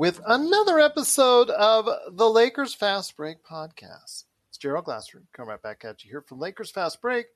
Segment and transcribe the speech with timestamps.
[0.00, 4.24] with another episode of the Lakers Fast Break podcast.
[4.48, 7.26] It's Gerald Glasser coming right back at you here from Lakers Fast Break,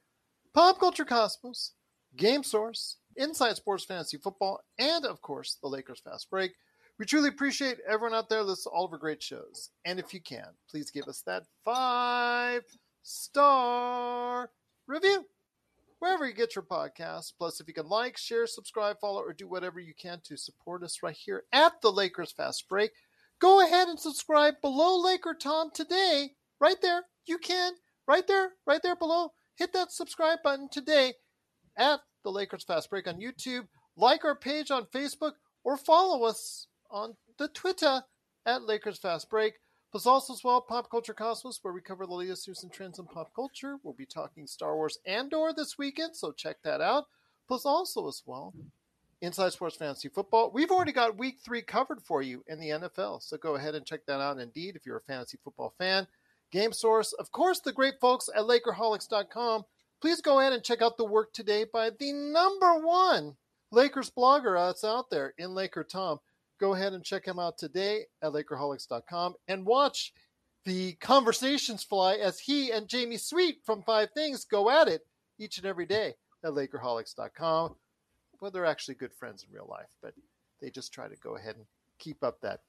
[0.54, 1.72] Pop Culture Cosmos,
[2.16, 6.52] Game Source, Inside Sports Fantasy Football, and of course the Lakers Fast Break.
[6.98, 9.68] We truly appreciate everyone out there listening to all of our great shows.
[9.84, 12.62] And if you can, please give us that five
[13.02, 14.48] star
[14.86, 15.26] review
[16.04, 17.32] wherever you get your podcasts.
[17.36, 20.82] Plus, if you can like, share, subscribe, follow, or do whatever you can to support
[20.82, 22.90] us right here at the Lakers Fast Break,
[23.40, 26.32] go ahead and subscribe below Laker Tom today.
[26.60, 27.04] Right there.
[27.26, 27.72] You can.
[28.06, 28.50] Right there.
[28.66, 29.32] Right there below.
[29.56, 31.14] Hit that subscribe button today
[31.78, 33.66] at the Lakers Fast Break on YouTube.
[33.96, 35.32] Like our page on Facebook
[35.64, 38.02] or follow us on the Twitter
[38.44, 39.54] at Lakers Fast Break.
[39.94, 42.98] Plus, also as well, Pop Culture Cosmos, where we cover the latest news and trends
[42.98, 43.76] in pop culture.
[43.84, 47.04] We'll be talking Star Wars Andor this weekend, so check that out.
[47.46, 48.52] Plus, also as well,
[49.20, 50.50] Inside Sports Fantasy Football.
[50.52, 53.86] We've already got Week Three covered for you in the NFL, so go ahead and
[53.86, 54.40] check that out.
[54.40, 56.08] Indeed, if you're a fantasy football fan,
[56.50, 59.62] Game Source, of course, the great folks at Lakerholics.com.
[60.00, 63.36] Please go ahead and check out the work today by the number one
[63.70, 66.18] Lakers blogger that's out there in Laker Tom
[66.58, 70.12] go ahead and check him out today at Lakerholics.com and watch
[70.64, 75.02] the conversations fly as he and Jamie Sweet from Five Things go at it
[75.38, 77.74] each and every day at Lakerholics.com.
[78.40, 80.14] Well, they're actually good friends in real life, but
[80.60, 81.66] they just try to go ahead and
[81.98, 82.60] keep up that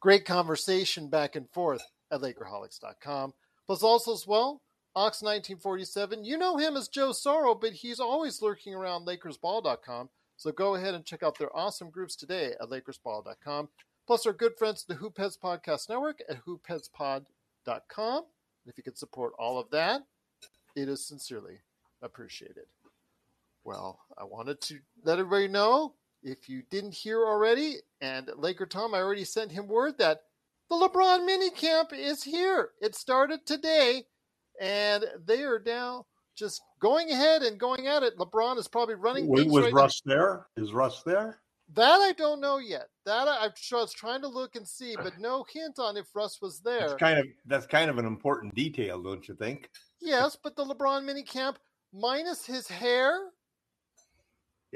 [0.00, 3.34] great conversation back and forth at Lakerholics.com.
[3.66, 4.62] Plus, also as well,
[4.96, 6.24] Ox1947.
[6.24, 10.08] You know him as Joe Sorrow, but he's always lurking around LakersBall.com.
[10.36, 13.68] So go ahead and check out their awesome groups today at LakersBall.com.
[14.06, 18.16] Plus, our good friends the Hoopheads Podcast Network at HoopheadsPod.com.
[18.16, 18.24] And
[18.66, 20.02] if you could support all of that,
[20.76, 21.58] it is sincerely
[22.02, 22.66] appreciated.
[23.64, 28.94] Well, I wanted to let everybody know if you didn't hear already, and Laker Tom,
[28.94, 30.20] I already sent him word that
[30.68, 32.70] the LeBron mini camp is here.
[32.80, 34.04] It started today,
[34.60, 38.16] and they are now just going ahead and going at it.
[38.18, 39.26] LeBron is probably running.
[39.26, 40.46] Was, was right Russ there?
[40.56, 41.40] Is Russ there?
[41.74, 42.88] That I don't know yet.
[43.06, 46.40] That I, I was trying to look and see, but no hint on if Russ
[46.40, 46.80] was there.
[46.80, 49.68] That's kind of that's kind of an important detail, don't you think?
[50.00, 51.58] Yes, but the LeBron mini camp
[51.92, 53.30] minus his hair.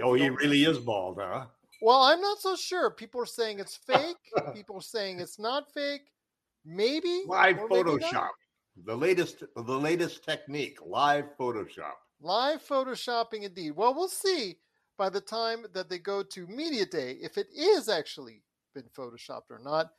[0.03, 1.47] Oh, he really is bald, huh?
[1.83, 2.91] Well, I'm not so sure.
[2.91, 4.17] People are saying it's fake.
[4.55, 6.11] People are saying it's not fake.
[6.65, 7.69] Maybe Live or.
[7.69, 8.31] Photoshop.
[8.85, 11.95] The latest the latest technique, live Photoshop.
[12.21, 13.73] Live photoshopping indeed.
[13.73, 14.59] Well, we'll see
[14.97, 18.43] by the time that they go to Media Day if it is actually
[18.75, 19.93] been photoshopped or not.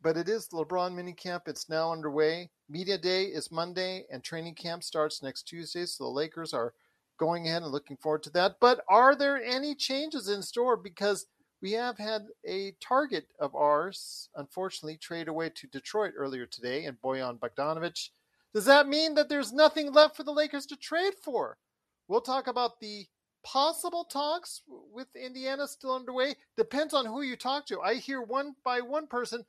[0.00, 1.42] But it is LeBron minicamp.
[1.46, 2.50] It's now underway.
[2.68, 5.86] Media Day is Monday, and training camp starts next Tuesday.
[5.86, 6.72] So the Lakers are
[7.18, 8.56] going ahead and looking forward to that.
[8.60, 10.76] But are there any changes in store?
[10.76, 11.26] Because
[11.60, 17.00] we have had a target of ours, unfortunately, trade away to Detroit earlier today, and
[17.00, 18.10] Bojan Bogdanovich.
[18.54, 21.58] Does that mean that there's nothing left for the Lakers to trade for?
[22.06, 23.06] We'll talk about the
[23.44, 26.34] possible talks with Indiana still underway.
[26.56, 27.80] Depends on who you talk to.
[27.80, 29.44] I hear one by one person,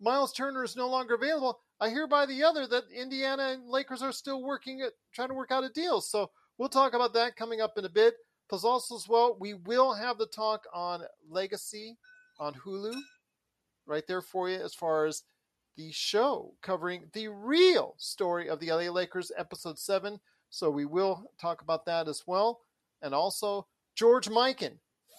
[0.00, 1.60] Miles Turner is no longer available.
[1.80, 5.34] I hear by the other that Indiana and Lakers are still working at trying to
[5.34, 6.00] work out a deal.
[6.00, 8.14] So we'll talk about that coming up in a bit.
[8.48, 11.96] Plus, also as well, we will have the talk on Legacy
[12.38, 12.94] on Hulu,
[13.86, 15.22] right there for you as far as
[15.76, 20.18] the show covering the real story of the LA Lakers, episode seven.
[20.50, 22.60] So we will talk about that as well.
[23.02, 24.78] And also, George Mikan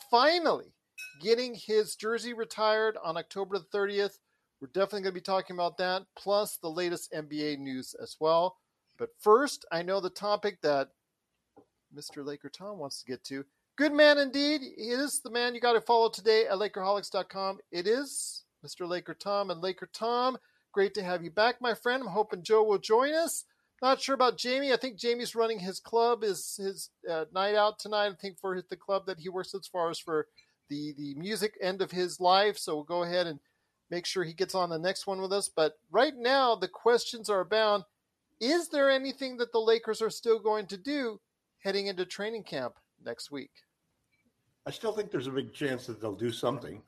[0.09, 0.73] finally
[1.21, 4.17] getting his jersey retired on October the 30th
[4.59, 8.57] We're definitely going to be talking about that, plus the latest NBA news as well.
[8.97, 10.89] But first, I know the topic that
[11.95, 12.25] Mr.
[12.25, 13.45] Laker Tom wants to get to.
[13.77, 14.61] Good man indeed.
[14.61, 17.59] He is the man you got to follow today at Lakerholics.com.
[17.71, 18.87] It is Mr.
[18.87, 20.37] Laker Tom and Laker Tom.
[20.71, 22.03] Great to have you back, my friend.
[22.03, 23.45] I'm hoping Joe will join us.
[23.81, 24.73] Not sure about Jamie.
[24.73, 28.07] I think Jamie's running his club, his his uh, night out tonight.
[28.07, 30.27] I think for the club that he works as far as for
[30.69, 32.57] the the music end of his life.
[32.57, 33.39] So we'll go ahead and
[33.89, 35.49] make sure he gets on the next one with us.
[35.49, 37.85] But right now, the questions are abound.
[38.41, 41.21] Is there anything that the Lakers are still going to do
[41.59, 42.73] heading into training camp
[43.03, 43.51] next week?
[44.65, 46.81] I still think there's a big chance that they'll do something.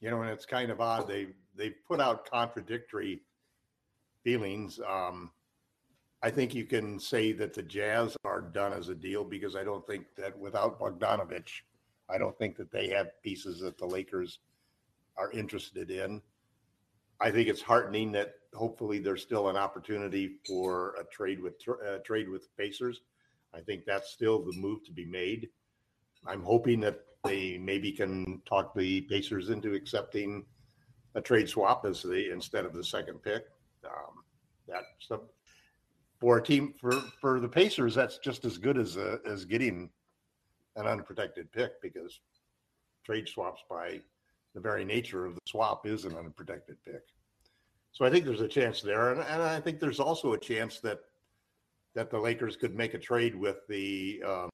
[0.00, 1.08] You know, and it's kind of odd.
[1.08, 3.22] They they put out contradictory
[4.24, 4.80] feelings.
[4.88, 5.30] Um,
[6.22, 9.64] I think you can say that the Jazz are done as a deal because I
[9.64, 11.62] don't think that without Bogdanovich,
[12.08, 14.38] I don't think that they have pieces that the Lakers
[15.16, 16.22] are interested in.
[17.20, 21.98] I think it's heartening that hopefully there's still an opportunity for a trade with uh,
[22.04, 23.00] trade with Pacers.
[23.54, 25.48] I think that's still the move to be made.
[26.26, 30.44] I'm hoping that they maybe can talk the Pacers into accepting
[31.14, 33.44] a trade swap as the instead of the second pick.
[33.84, 34.24] Um,
[34.66, 35.22] that's
[36.20, 39.90] for a team for for the Pacers, that's just as good as uh, as getting
[40.76, 42.20] an unprotected pick because
[43.04, 44.00] trade swaps by
[44.54, 47.02] the very nature of the swap is an unprotected pick.
[47.90, 50.80] So I think there's a chance there, and, and I think there's also a chance
[50.80, 51.00] that
[51.94, 54.50] that the Lakers could make a trade with the um,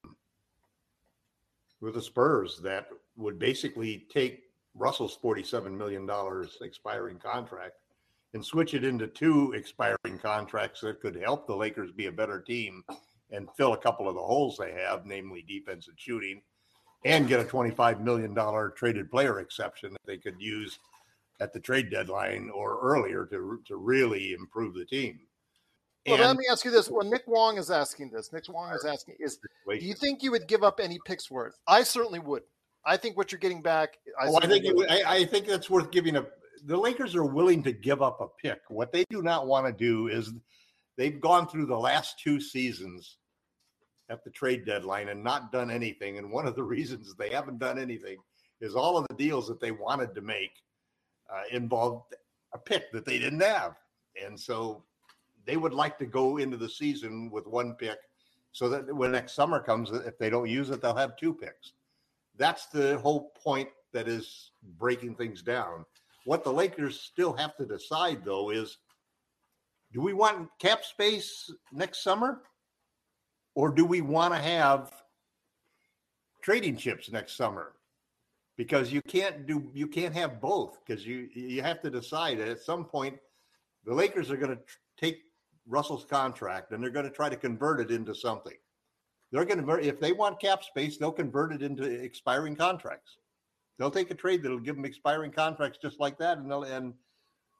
[1.81, 4.43] with the Spurs that would basically take
[4.75, 7.75] Russell's forty-seven million dollars expiring contract
[8.33, 12.39] and switch it into two expiring contracts that could help the Lakers be a better
[12.39, 12.83] team
[13.31, 16.41] and fill a couple of the holes they have, namely defense and shooting,
[17.05, 18.35] and get a $25 million
[18.75, 20.79] traded player exception that they could use
[21.39, 25.19] at the trade deadline or earlier to, to really improve the team.
[26.07, 26.89] Well, and, let me ask you this.
[26.89, 28.31] Well, Nick Wong is asking this.
[28.31, 31.59] Nick Wong is asking, is do you think you would give up any picks worth?
[31.67, 32.43] I certainly would.
[32.85, 33.97] I think what you're getting back.
[34.19, 36.31] I, oh, I think would, I, I, think that's worth giving up.
[36.65, 38.61] the Lakers are willing to give up a pick.
[38.69, 40.31] What they do not want to do is
[40.97, 43.17] they've gone through the last two seasons
[44.09, 46.17] at the trade deadline and not done anything.
[46.17, 48.17] And one of the reasons they haven't done anything
[48.61, 50.51] is all of the deals that they wanted to make
[51.31, 52.13] uh, involved
[52.53, 53.75] a pick that they didn't have.
[54.21, 54.83] And so
[55.45, 57.97] they would like to go into the season with one pick
[58.51, 61.73] so that when next summer comes, if they don't use it, they'll have two picks.
[62.37, 65.85] That's the whole point that is breaking things down.
[66.25, 68.77] What the Lakers still have to decide, though, is
[69.91, 72.41] do we want cap space next summer?
[73.55, 74.91] Or do we want to have
[76.41, 77.73] trading chips next summer?
[78.55, 82.59] Because you can't do you can't have both because you you have to decide at
[82.59, 83.17] some point
[83.85, 84.61] the Lakers are going to
[84.97, 85.23] take
[85.69, 88.57] Russell's contract and they're going to try to convert it into something.
[89.31, 93.17] They're going to if they want cap space, they'll convert it into expiring contracts.
[93.77, 96.93] They'll take a trade that'll give them expiring contracts just like that, and they'll and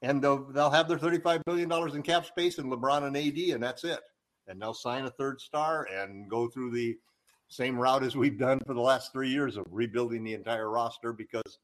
[0.02, 3.54] and they'll they'll have their thirty-five billion dollars in cap space and LeBron and AD,
[3.54, 4.00] and that's it.
[4.48, 6.98] And they'll sign a third star and go through the
[7.50, 11.14] same route as we've done for the last three years of rebuilding the entire roster
[11.14, 11.60] because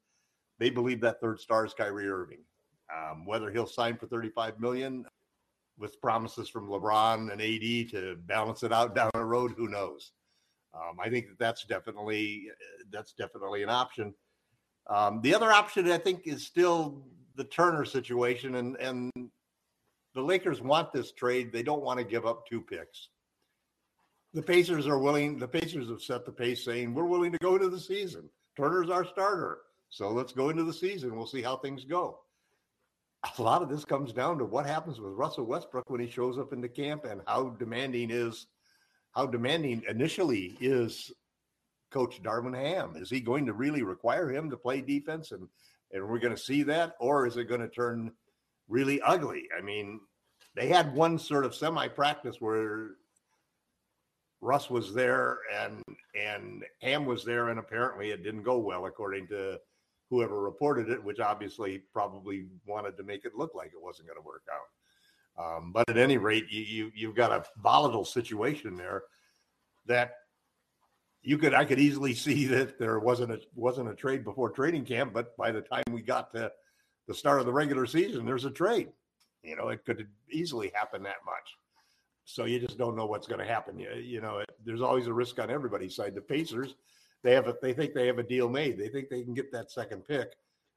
[0.59, 2.43] they believe that third star is Kyrie Irving.
[2.95, 5.05] Um, whether he'll sign for 35 million
[5.77, 10.11] with promises from LeBron and AD to balance it out down the road, who knows?
[10.73, 12.47] Um, I think that that's definitely
[12.91, 14.13] that's definitely an option.
[14.87, 17.05] Um, the other option, I think, is still
[17.35, 19.11] the Turner situation, and and
[20.13, 21.51] the Lakers want this trade.
[21.51, 23.09] They don't want to give up two picks.
[24.33, 25.39] The Pacers are willing.
[25.39, 28.29] The Pacers have set the pace, saying we're willing to go into the season.
[28.57, 31.15] Turner's our starter, so let's go into the season.
[31.15, 32.19] We'll see how things go.
[33.37, 36.37] A lot of this comes down to what happens with Russell Westbrook when he shows
[36.37, 38.47] up in the camp, and how demanding is
[39.15, 41.11] how demanding initially is
[41.89, 42.95] coach Darvin Ham?
[42.97, 45.47] Is he going to really require him to play defense and
[45.91, 48.11] and we're going to see that or is it going to turn
[48.67, 49.47] really ugly?
[49.57, 50.01] I mean,
[50.55, 52.91] they had one sort of semi practice where
[54.41, 55.81] Russ was there and
[56.19, 59.59] and Ham was there and apparently it didn't go well according to
[60.09, 64.19] whoever reported it, which obviously probably wanted to make it look like it wasn't going
[64.19, 64.67] to work out.
[65.37, 69.03] Um, but at any rate, you, you you've got a volatile situation there
[69.85, 70.13] that
[71.21, 74.85] you could I could easily see that there wasn't a wasn't a trade before trading
[74.85, 76.51] camp, but by the time we got to
[77.07, 78.89] the start of the regular season, there's a trade.
[79.43, 81.55] You know, it could easily happen that much.
[82.23, 83.77] So you just don't know what's going to happen.
[83.77, 86.15] You, you know, it, there's always a risk on everybody's side.
[86.15, 86.73] The Pacers,
[87.25, 88.77] they have a, they think they have a deal made.
[88.77, 90.33] They think they can get that second pick.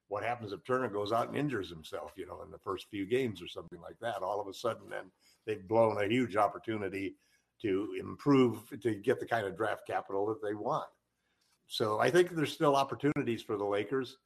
[0.09, 3.05] what happens if Turner goes out and injures himself, you know, in the first few
[3.05, 4.23] games or something like that?
[4.23, 5.11] All of a sudden, then
[5.47, 7.17] they've blown a huge opportunity
[7.61, 10.89] to improve to get the kind of draft capital that they want.
[11.67, 14.17] So I think there's still opportunities for the Lakers.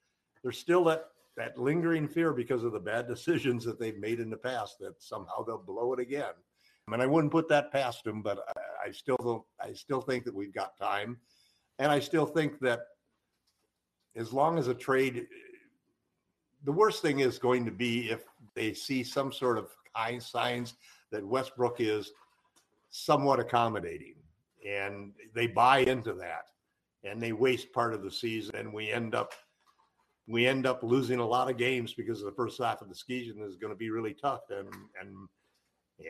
[0.43, 4.31] There's still that that lingering fear because of the bad decisions that they've made in
[4.31, 6.35] the past that somehow they'll blow it again.
[6.87, 9.43] I mean, I wouldn't put that past them, but I, I still don't.
[9.61, 11.19] I still think that we've got time,
[11.79, 12.81] and I still think that
[14.17, 15.27] as long as a trade,
[16.65, 18.25] the worst thing is going to be if
[18.55, 19.69] they see some sort of
[20.21, 20.75] signs
[21.11, 22.13] that Westbrook is
[22.91, 24.15] somewhat accommodating,
[24.67, 26.47] and they buy into that,
[27.05, 29.33] and they waste part of the season, and we end up
[30.29, 33.43] we end up losing a lot of games because the first half of the season
[33.43, 34.69] is going to be really tough, and
[35.01, 35.29] and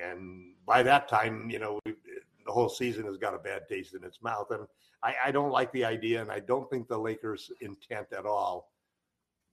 [0.01, 1.79] and by that time, you know,
[2.45, 4.51] the whole season has got a bad taste in its mouth.
[4.51, 4.67] And
[5.03, 8.73] I, I don't like the idea, and I don't think the Lakers' intent at all.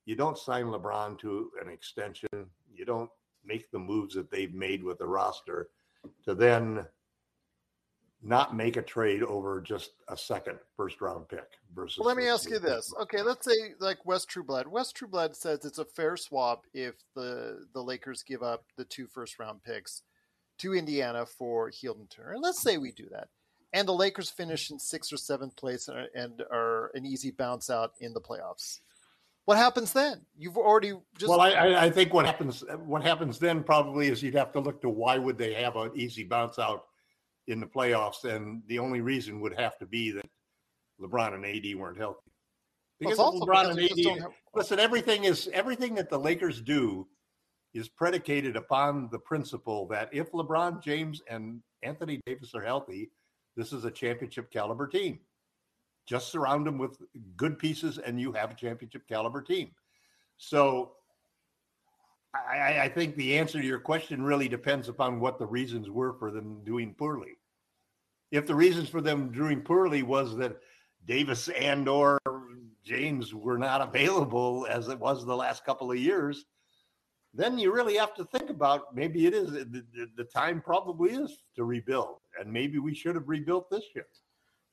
[0.05, 2.29] You don't sign LeBron to an extension.
[2.73, 3.09] You don't
[3.45, 5.69] make the moves that they've made with the roster
[6.25, 6.85] to then
[8.21, 11.99] not make a trade over just a second first round pick versus.
[11.99, 12.93] Well, let me ask you this.
[13.01, 14.67] Okay, let's say like West Trueblood.
[14.67, 19.07] West Trueblood says it's a fair swap if the the Lakers give up the two
[19.07, 20.01] first round picks
[20.59, 22.33] to Indiana for Hield and Turner.
[22.33, 23.27] And let's say we do that.
[23.73, 27.93] And the Lakers finish in sixth or seventh place and are an easy bounce out
[27.99, 28.79] in the playoffs.
[29.45, 30.21] What happens then?
[30.37, 31.41] You've already just well.
[31.41, 34.89] I, I think what happens what happens then probably is you'd have to look to
[34.89, 36.85] why would they have an easy bounce out
[37.47, 40.25] in the playoffs, and the only reason would have to be that
[41.01, 42.31] LeBron and AD weren't healthy.
[42.99, 44.31] Because well, LeBron and AD, have...
[44.53, 47.07] listen, everything is everything that the Lakers do
[47.73, 53.11] is predicated upon the principle that if LeBron James and Anthony Davis are healthy,
[53.55, 55.19] this is a championship caliber team.
[56.07, 56.97] Just surround them with
[57.37, 59.71] good pieces, and you have a championship caliber team.
[60.37, 60.93] So
[62.33, 66.13] I, I, think the answer to your question really depends upon what the reasons were
[66.13, 67.37] for them doing poorly.
[68.31, 70.57] If the reasons for them doing poorly was that
[71.05, 72.19] Davis and or
[72.83, 76.45] James were not available as it was the last couple of years,
[77.33, 79.83] then you really have to think about maybe it is the,
[80.15, 84.07] the, time probably is to rebuild and maybe we should have rebuilt this year.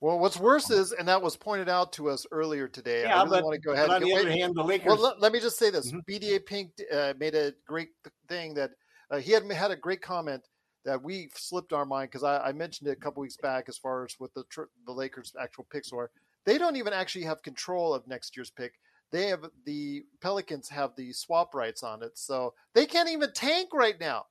[0.01, 3.25] Well what's worse is and that was pointed out to us earlier today yeah, I
[3.25, 5.33] really but, want to go ahead on the other hand the Lakers well let, let
[5.33, 5.93] me just say this.
[5.93, 6.11] Mm-hmm.
[6.11, 7.89] BDA Pink uh, made a great
[8.29, 8.71] thing that
[9.11, 10.43] uh, he had had a great comment
[10.85, 13.77] that we slipped our mind because I, I, mentioned it a couple weeks back as
[13.77, 14.45] far as what the
[14.87, 16.11] the Lakers actual picks were
[16.45, 18.73] they don't even actually have control of next year's pick
[19.13, 23.71] they have the Pelicans have the swap rights on it, so they can't even tank
[23.73, 24.27] right now.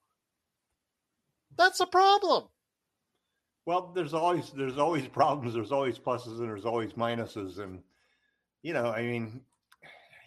[1.57, 2.49] That's a problem.
[3.65, 5.53] Well, there's always there's always problems.
[5.53, 7.81] There's always pluses and there's always minuses, and
[8.61, 9.41] you know, I mean,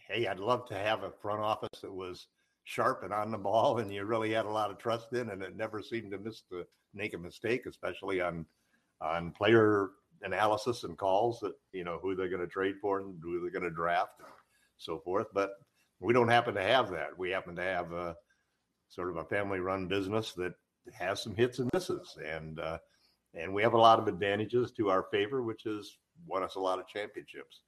[0.08, 2.26] hey, I'd love to have a front office that was
[2.64, 5.42] sharp and on the ball, and you really had a lot of trust in, and
[5.42, 6.64] it never seemed to miss to
[6.94, 8.44] make a mistake, especially on
[9.00, 9.90] on player
[10.22, 13.50] analysis and calls that you know who they're going to trade for and who they're
[13.50, 14.20] going to draft
[14.78, 15.26] so forth.
[15.32, 15.50] But
[16.00, 17.16] we don't happen to have that.
[17.16, 18.16] We happen to have a
[18.88, 20.54] sort of a family-run business that
[20.94, 22.78] has some hits and misses, and uh,
[23.34, 25.90] and we have a lot of advantages to our favor, which has
[26.26, 27.60] won us a lot of championships.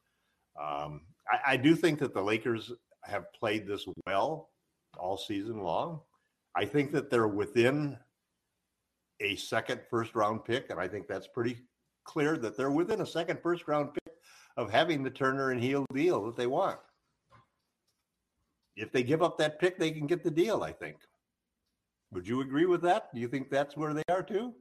[0.61, 2.73] Um, I, I do think that the Lakers
[3.05, 4.51] have played this well
[4.99, 6.01] all season long.
[6.57, 7.97] I think that they're within
[9.21, 11.59] a second first round pick, and I think that's pretty
[12.05, 14.15] clear that they're within a second first round pick
[14.57, 16.79] of having the Turner and Hield deal that they want.
[18.81, 20.97] If they give up that pick, they can get the deal, I think.
[22.13, 23.15] Would you agree with that?
[23.15, 24.55] Do you think that's where they are too?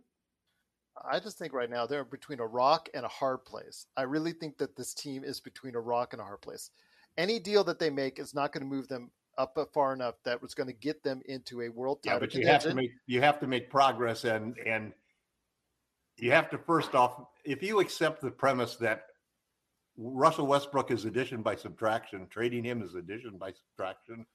[1.10, 3.88] I just think right now they're between a rock and a hard place.
[3.96, 6.72] I really think that this team is between a rock and a hard place.
[7.18, 10.42] Any deal that they make is not going to move them up far enough that
[10.42, 12.20] was going to get them into a world title.
[12.20, 14.92] Yeah, but you have to make you have to make progress and and
[16.18, 19.04] you have to first off, if you accept the premise that
[20.02, 24.26] Russell Westbrook is addition by subtraction, trading him is addition by subtraction,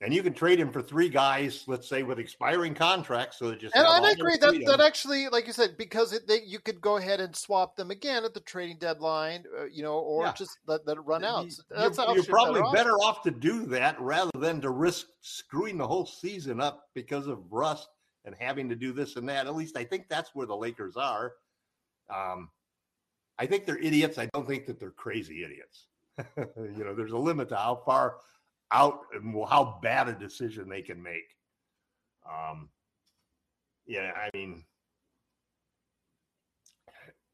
[0.00, 3.60] and you can trade him for three guys, let's say with expiring contracts, so that
[3.60, 6.80] just and I agree that that actually, like you said, because it, they, you could
[6.80, 10.32] go ahead and swap them again at the trading deadline, uh, you know, or yeah.
[10.32, 11.46] just let, let it run out.
[11.68, 15.76] That's you're, you're probably better, better off to do that rather than to risk screwing
[15.76, 17.88] the whole season up because of rust
[18.24, 19.46] and having to do this and that.
[19.46, 21.32] At least I think that's where the Lakers are.
[22.08, 22.48] Um,
[23.38, 24.18] I think they're idiots.
[24.18, 25.86] I don't think that they're crazy idiots.
[26.36, 28.16] you know, there's a limit to how far
[28.72, 31.36] out and how bad a decision they can make.
[32.28, 32.68] Um,
[33.86, 34.64] yeah, I mean,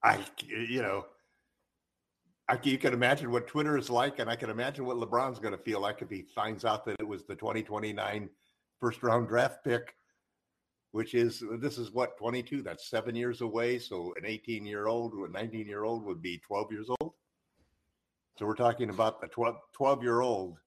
[0.03, 1.07] I, you know,
[2.49, 5.39] I can, you can imagine what Twitter is like, and I can imagine what LeBron's
[5.39, 8.29] going to feel like if he finds out that it was the 2029
[8.81, 9.95] first round draft pick,
[10.95, 12.63] which is this is what 22.
[12.63, 13.81] That's seven years away.
[13.81, 17.15] So an 18 year old, or a 19 year old would be 12 years old.
[18.39, 20.59] So we're talking about a 12, 12 year old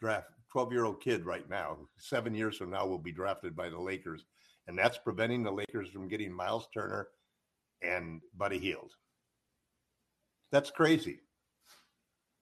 [0.00, 1.76] draft, 12 year old kid right now.
[1.96, 4.24] Seven years from now will be drafted by the Lakers,
[4.66, 7.06] and that's preventing the Lakers from getting Miles Turner
[7.82, 8.90] and Buddy Hield.
[10.50, 11.20] That's crazy.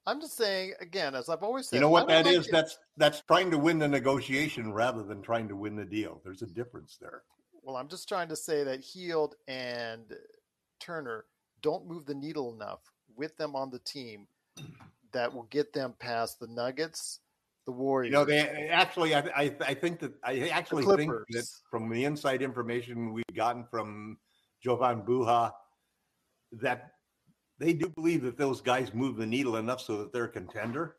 [0.07, 1.77] I'm just saying again, as I've always said.
[1.77, 2.47] You know what that is?
[2.47, 2.53] It.
[2.53, 6.21] That's that's trying to win the negotiation rather than trying to win the deal.
[6.25, 7.23] There's a difference there.
[7.63, 10.05] Well, I'm just trying to say that Hield and
[10.81, 11.27] Turner
[11.63, 12.81] don't move the needle enough
[13.17, 14.27] with them on the team
[15.13, 17.21] that will get them past the Nuggets,
[17.67, 18.11] the Warriors.
[18.11, 22.05] You know, they actually, I, I, I think that I actually think that from the
[22.05, 24.17] inside information we've gotten from
[24.63, 25.53] Jovan Buha,
[26.53, 26.93] that
[27.61, 30.97] they do believe that those guys move the needle enough so that they're a contender.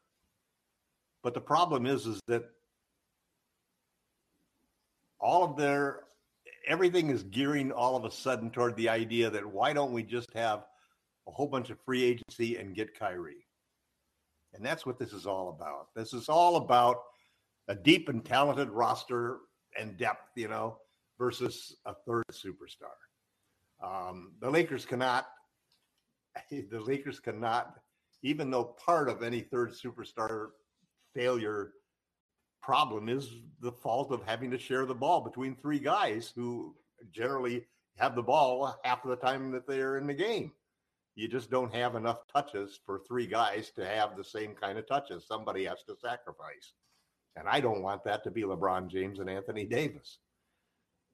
[1.23, 2.43] But the problem is, is that
[5.19, 6.01] all of their
[6.67, 10.31] everything is gearing all of a sudden toward the idea that why don't we just
[10.33, 10.63] have
[11.27, 13.47] a whole bunch of free agency and get Kyrie?
[14.53, 15.87] And that's what this is all about.
[15.95, 16.97] This is all about
[17.67, 19.39] a deep and talented roster
[19.79, 20.77] and depth, you know,
[21.17, 22.93] versus a third superstar.
[23.83, 25.25] Um, the Lakers cannot
[26.51, 27.79] the Lakers cannot,
[28.23, 30.49] even though part of any third superstar
[31.13, 31.73] failure
[32.61, 36.75] problem is the fault of having to share the ball between three guys who
[37.11, 37.65] generally
[37.97, 40.51] have the ball half of the time that they're in the game.
[41.15, 44.87] You just don't have enough touches for three guys to have the same kind of
[44.87, 45.27] touches.
[45.27, 46.73] Somebody has to sacrifice.
[47.35, 50.19] And I don't want that to be LeBron James and Anthony Davis.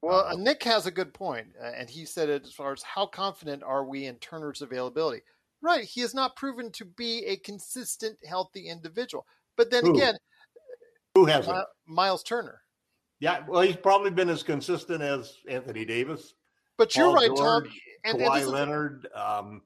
[0.02, 2.84] Well, uh, Nick has a good point, uh, and he said it as far as
[2.84, 5.22] how confident are we in Turner's availability?
[5.62, 9.26] Right, he has not proven to be a consistent, healthy individual.
[9.56, 9.96] But then who?
[9.96, 10.18] again,
[11.16, 12.62] who has uh, Miles Turner.
[13.20, 16.36] Yeah, well, he's probably been as consistent as Anthony Davis.
[16.78, 17.74] But Paul you're right, George, Tom.
[18.04, 19.08] And, Kawhi and Leonard.
[19.16, 19.62] Um,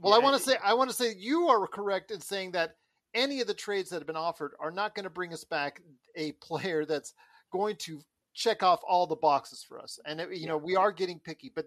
[0.00, 0.16] well, yeah.
[0.16, 2.74] I want to say I want to say you are correct in saying that
[3.14, 5.80] any of the trades that have been offered are not going to bring us back
[6.16, 7.14] a player that's
[7.52, 8.00] going to
[8.38, 9.98] check off all the boxes for us.
[10.06, 11.66] And you know, we are getting picky, but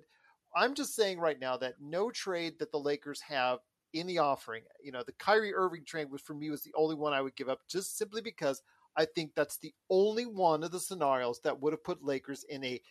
[0.55, 3.59] I'm just saying right now that no trade that the Lakers have
[3.93, 6.95] in the offering, you know, the Kyrie Irving trade was for me was the only
[6.95, 8.61] one I would give up just simply because
[8.95, 12.63] I think that's the only one of the scenarios that would have put Lakers in
[12.63, 12.81] a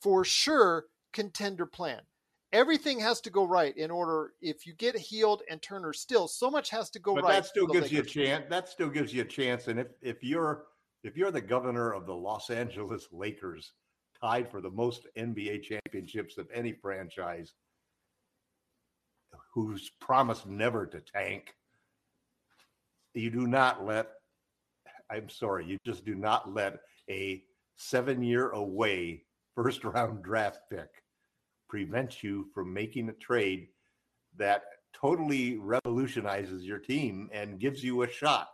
[0.00, 2.00] for sure contender plan.
[2.54, 4.32] Everything has to go right in order.
[4.40, 7.32] If you get Hield and Turner, still so much has to go but right.
[7.34, 7.92] That still gives Lakers.
[7.92, 8.44] you a chance.
[8.48, 9.68] That still gives you a chance.
[9.68, 10.64] And if if you're
[11.02, 13.72] if you're the governor of the Los Angeles Lakers,
[14.20, 17.52] tied for the most NBA championships of any franchise,
[19.54, 21.54] who's promised never to tank,
[23.14, 24.08] you do not let,
[25.10, 26.80] I'm sorry, you just do not let
[27.10, 27.42] a
[27.76, 30.88] seven year away first round draft pick
[31.68, 33.68] prevent you from making a trade
[34.36, 38.48] that totally revolutionizes your team and gives you a shot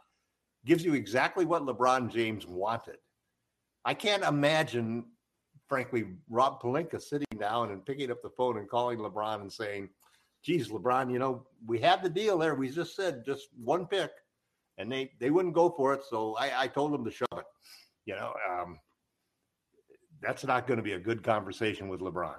[0.65, 2.97] gives you exactly what LeBron James wanted.
[3.85, 5.05] I can't imagine,
[5.69, 9.91] frankly, Rob Pelinka sitting down and picking up the phone and calling LeBron and saying,
[10.43, 12.55] geez, LeBron, you know, we had the deal there.
[12.55, 14.11] We just said just one pick,
[14.79, 16.03] and they they wouldn't go for it.
[16.09, 17.47] So I, I told them to shove it.
[18.07, 18.79] You know, um,
[20.21, 22.37] that's not going to be a good conversation with LeBron.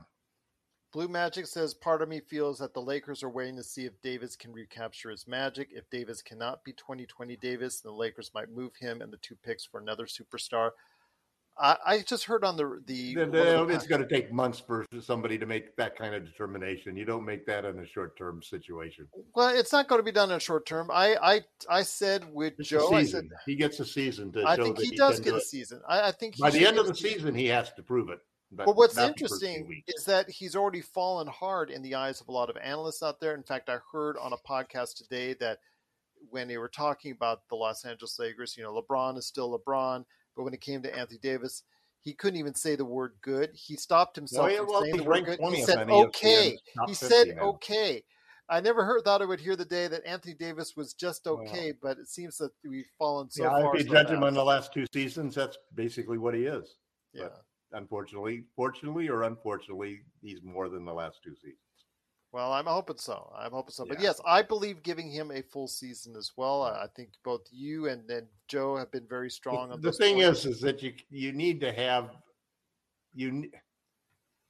[0.91, 4.02] Blue Magic says, part of me feels that the Lakers are waiting to see if
[4.02, 5.69] Davis can recapture his magic.
[5.71, 9.36] If Davis cannot be 2020 Davis, then the Lakers might move him and the two
[9.43, 10.71] picks for another superstar.
[11.58, 14.86] I, I just heard on the the, the, the it's going to take months for
[15.00, 16.98] somebody to make that kind of determination.
[16.98, 19.08] You don't make that in a short term situation.
[19.36, 20.91] Well, it's not going to be done in a short term.
[20.91, 24.45] I I, I said with it's Joe, I said he gets a season to.
[24.45, 25.43] I think he, he does get a it.
[25.43, 25.82] season.
[25.88, 28.19] I, I think by the end of the season, season, he has to prove it.
[28.56, 32.50] But, what's interesting is that he's already fallen hard in the eyes of a lot
[32.50, 33.36] of analysts out there.
[33.36, 35.60] In fact, I heard on a podcast today that
[36.30, 40.06] when they were talking about the Los Angeles Lakers, you know, LeBron is still LeBron,
[40.36, 41.63] but when it came to Anthony Davis,
[42.02, 43.50] he couldn't even say the word good.
[43.54, 45.39] He stopped oh, himself well, from saying the word good.
[45.39, 46.58] He said okay.
[46.88, 48.04] He said okay.
[48.48, 51.74] I never heard thought I would hear the day that Anthony Davis was just okay,
[51.82, 53.76] but it seems that we've fallen so yeah, far.
[53.76, 56.76] If you judge him on the last two seasons, that's basically what he is.
[57.12, 57.24] Yeah.
[57.24, 57.41] But
[57.76, 61.60] unfortunately, fortunately or unfortunately, he's more than the last two seasons.
[62.32, 63.32] Well, I'm hoping so.
[63.38, 63.86] I'm hoping so.
[63.86, 66.64] But yes, I believe giving him a full season as well.
[66.64, 70.26] I think both you and, and Joe have been very strong on the thing point.
[70.26, 72.10] is, is that you you need to have
[73.14, 73.50] you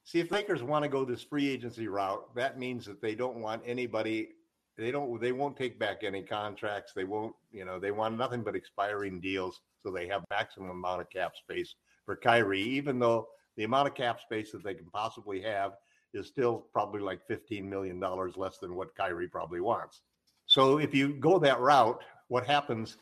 [0.03, 2.23] see if Lakers want to go this free agency route.
[2.35, 4.29] That means that they don't want anybody
[4.77, 6.91] they don't they won't take back any contracts.
[6.95, 11.01] They won't, you know, they want nothing but expiring deals so they have maximum amount
[11.01, 14.89] of cap space for Kyrie, even though the amount of cap space that they can
[14.91, 15.73] possibly have
[16.13, 17.99] is still probably like $15 million
[18.35, 20.01] less than what Kyrie probably wants.
[20.45, 22.97] So if you go that route, what happens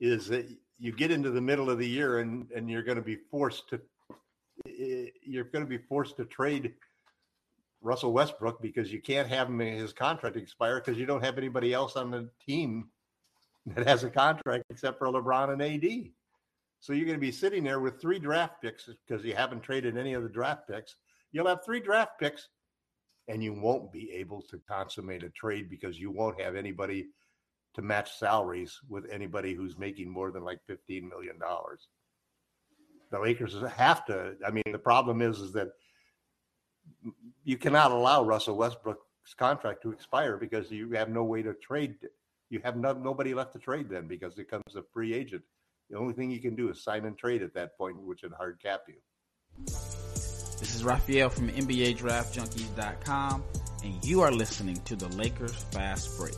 [0.00, 3.02] is that you get into the middle of the year and, and you're going to
[3.02, 3.80] be forced to
[4.66, 6.74] eh, you're going to be forced to trade
[7.80, 11.72] Russell Westbrook because you can't have him his contract expire because you don't have anybody
[11.72, 12.88] else on the team
[13.66, 16.10] that has a contract except for LeBron and AD.
[16.82, 19.96] So you're going to be sitting there with three draft picks because you haven't traded
[19.96, 20.96] any of the draft picks.
[21.30, 22.48] You'll have three draft picks
[23.28, 27.06] and you won't be able to consummate a trade because you won't have anybody
[27.74, 31.38] to match salaries with anybody who's making more than like $15 million.
[33.12, 34.34] The Lakers have to.
[34.44, 35.68] I mean, the problem is, is that
[37.44, 41.94] you cannot allow Russell Westbrook's contract to expire because you have no way to trade.
[42.50, 45.44] You have no, nobody left to trade then because it becomes a free agent.
[45.92, 48.32] The only thing you can do is sign and trade at that point, which would
[48.32, 48.94] hard cap you.
[49.66, 53.44] This is Raphael from NBA Draft Junkies.com,
[53.84, 56.34] and you are listening to the Lakers Fast Break.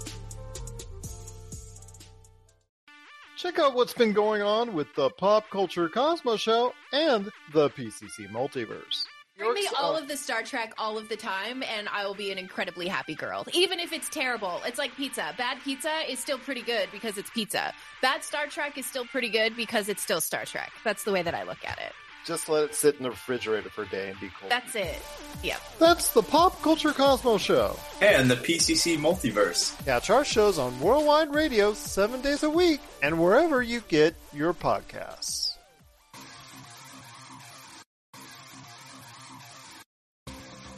[3.36, 8.28] Check out what's been going on with the Pop Culture Cosmos Show and the PCC
[8.32, 9.04] Multiverse.
[9.36, 12.30] Bring me all of the Star Trek all of the time, and I will be
[12.30, 13.44] an incredibly happy girl.
[13.52, 15.34] Even if it's terrible, it's like pizza.
[15.36, 17.72] Bad pizza is still pretty good because it's pizza.
[18.00, 20.72] Bad Star Trek is still pretty good because it's still Star Trek.
[20.84, 21.92] That's the way that I look at it.
[22.24, 24.48] Just let it sit in the refrigerator for a day and be cool.
[24.48, 25.02] That's it.
[25.42, 25.60] Yep.
[25.78, 27.76] That's the Pop Culture Cosmos Show.
[28.00, 29.84] And the PCC Multiverse.
[29.84, 34.54] Catch our shows on Worldwide Radio seven days a week and wherever you get your
[34.54, 35.43] podcasts.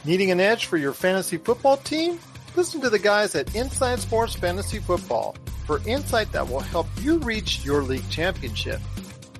[0.07, 2.17] Needing an edge for your fantasy football team?
[2.55, 7.17] Listen to the guys at Inside Sports Fantasy Football for insight that will help you
[7.19, 8.79] reach your league championship.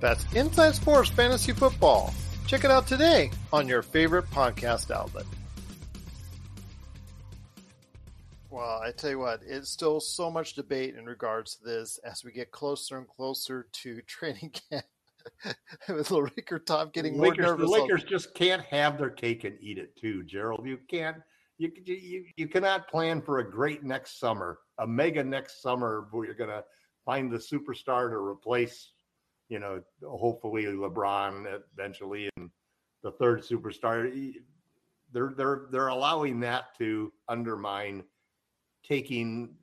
[0.02, 2.14] That's Inside Sports Fantasy Football.
[2.48, 5.26] Check it out today on your favorite podcast outlet.
[8.50, 12.26] Well, I tell you what, it's still so much debate in regards to this as
[12.26, 14.84] we get closer and closer to training camp.
[15.90, 17.66] With the Laker top getting Lakers, more nervous.
[17.66, 20.66] The Lakers just can't have their cake and eat it too, Gerald.
[20.66, 21.18] You can't.
[21.58, 26.26] You, you you cannot plan for a great next summer, a mega next summer where
[26.26, 26.64] you're going to
[27.04, 28.92] find the superstar to replace
[29.50, 32.50] you know, hopefully LeBron eventually and
[33.04, 34.34] the third superstar.
[35.14, 38.04] They're they're they're allowing that to undermine
[38.84, 39.56] taking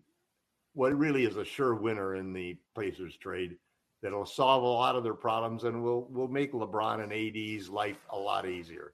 [0.72, 3.56] what really is a sure winner in the Pacers trade
[4.04, 7.96] that'll solve a lot of their problems and will will make LeBron and AD's life
[8.10, 8.92] a lot easier.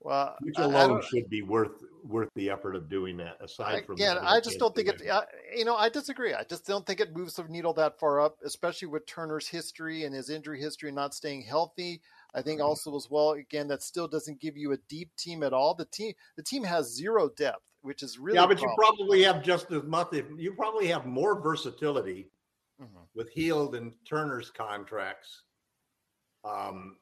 [0.00, 3.38] Well, which alone should be worth worth the effort of doing that.
[3.40, 5.02] Aside from again, I just don't think it.
[5.10, 5.22] I,
[5.56, 6.34] you know, I disagree.
[6.34, 10.04] I just don't think it moves the needle that far up, especially with Turner's history
[10.04, 12.02] and his injury history, and not staying healthy.
[12.34, 13.30] I think also as well.
[13.30, 15.74] Again, that still doesn't give you a deep team at all.
[15.74, 18.46] The team, the team has zero depth, which is really yeah.
[18.46, 20.12] But you probably have just as much.
[20.36, 22.28] You probably have more versatility
[22.80, 23.04] mm-hmm.
[23.14, 25.42] with Hield and Turner's contracts.
[26.44, 26.96] Um,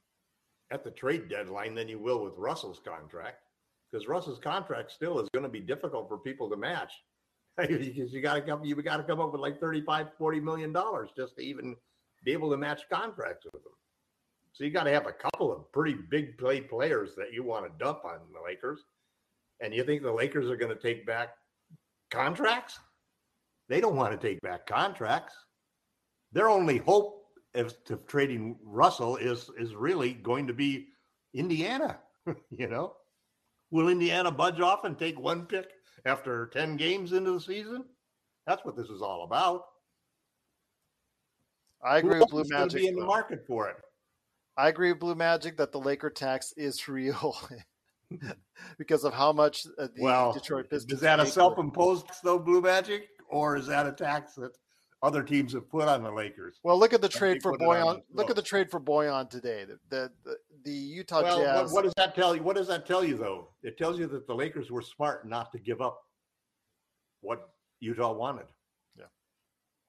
[0.73, 3.45] at the trade deadline than you will with Russell's contract
[3.91, 6.93] because Russell's contract still is going to be difficult for people to match
[7.59, 10.73] because you got to come you got to come up with like 35 40 million
[10.73, 11.77] dollars just to even
[12.25, 13.73] be able to match contracts with them
[14.53, 17.67] so you got to have a couple of pretty big play players that you want
[17.67, 18.81] to dump on the Lakers
[19.61, 21.35] and you think the Lakers are going to take back
[22.11, 22.79] contracts
[23.69, 25.35] they don't want to take back contracts
[26.33, 30.89] their only hope of to trading Russell is is really going to be
[31.35, 31.99] Indiana.
[32.51, 32.95] you know,
[33.71, 35.71] will Indiana budge off and take one pick
[36.05, 37.85] after ten games into the season?
[38.47, 39.65] That's what this is all about.
[41.85, 42.81] I agree with Blue Magic.
[42.81, 43.77] Be in the market for it.
[44.57, 47.37] I agree with Blue Magic that the Laker tax is real
[48.79, 50.95] because of how much uh, the well, Detroit Pistons.
[50.95, 54.53] Is that a self-imposed though, Blue Magic, or is that a tax that
[55.03, 56.61] other teams have put on the Lakers.
[56.63, 58.03] Well, look at the trade for Bojan.
[58.13, 59.65] Look at the trade for Bojan today.
[59.65, 61.73] The the, the, the Utah well, Jazz.
[61.73, 62.43] What, what, does that tell you?
[62.43, 63.49] What does that tell you though?
[63.63, 66.03] It tells you that the Lakers were smart not to give up
[67.21, 68.47] what Utah wanted.
[68.97, 69.07] Yeah.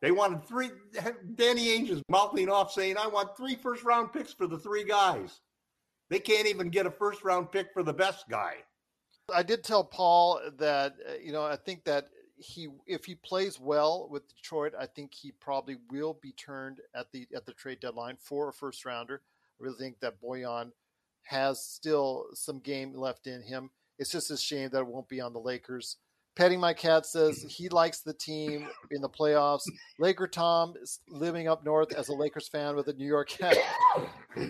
[0.01, 0.71] They wanted three.
[1.35, 4.83] Danny Ainge is mouthing off saying, "I want three first round picks for the three
[4.83, 5.41] guys."
[6.09, 8.55] They can't even get a first round pick for the best guy.
[9.33, 12.07] I did tell Paul that uh, you know I think that
[12.43, 17.11] he if he plays well with Detroit, I think he probably will be turned at
[17.11, 19.21] the at the trade deadline for a first rounder.
[19.59, 20.71] I really think that Bojan
[21.23, 23.69] has still some game left in him.
[23.97, 25.97] It's just a shame that it won't be on the Lakers.
[26.35, 27.47] Petting My Cat says mm-hmm.
[27.47, 29.63] he likes the team in the playoffs.
[29.99, 33.57] Laker Tom is living up north as a Lakers fan with a New York hat.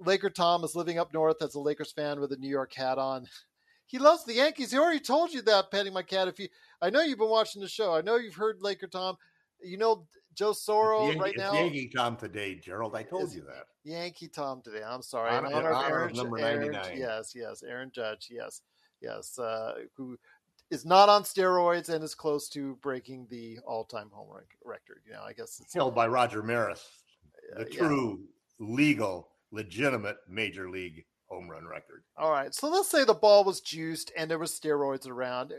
[0.00, 2.98] Laker Tom is living up north as a Lakers fan with a New York hat
[2.98, 3.26] on.
[3.86, 4.70] He loves the Yankees.
[4.72, 6.28] He already told you that, Petting My Cat.
[6.28, 6.48] If you,
[6.80, 7.94] I know you've been watching the show.
[7.94, 9.16] I know you've heard Laker Tom.
[9.62, 11.52] You know Joe Soro Yankee, right now.
[11.52, 12.96] Yankee Tom today, Gerald.
[12.96, 13.66] I told you that.
[13.84, 14.82] Yankee Tom today.
[14.84, 15.30] I'm sorry.
[15.30, 16.96] Honor- In honor honor Aaron, number 99.
[16.96, 17.62] Yes, yes.
[17.62, 18.28] Aaron Judge.
[18.30, 18.62] Yes,
[19.00, 19.38] yes.
[19.38, 20.16] Uh, who
[20.70, 25.02] is not on steroids and is close to breaking the all-time home rec- record.
[25.06, 26.82] You know, I guess it's Held by Roger Maris,
[27.56, 27.78] the yeah.
[27.78, 28.20] true,
[28.58, 32.02] legal, legitimate major league home run record.
[32.16, 32.54] All right.
[32.54, 35.52] So let's say the ball was juiced and there was steroids around.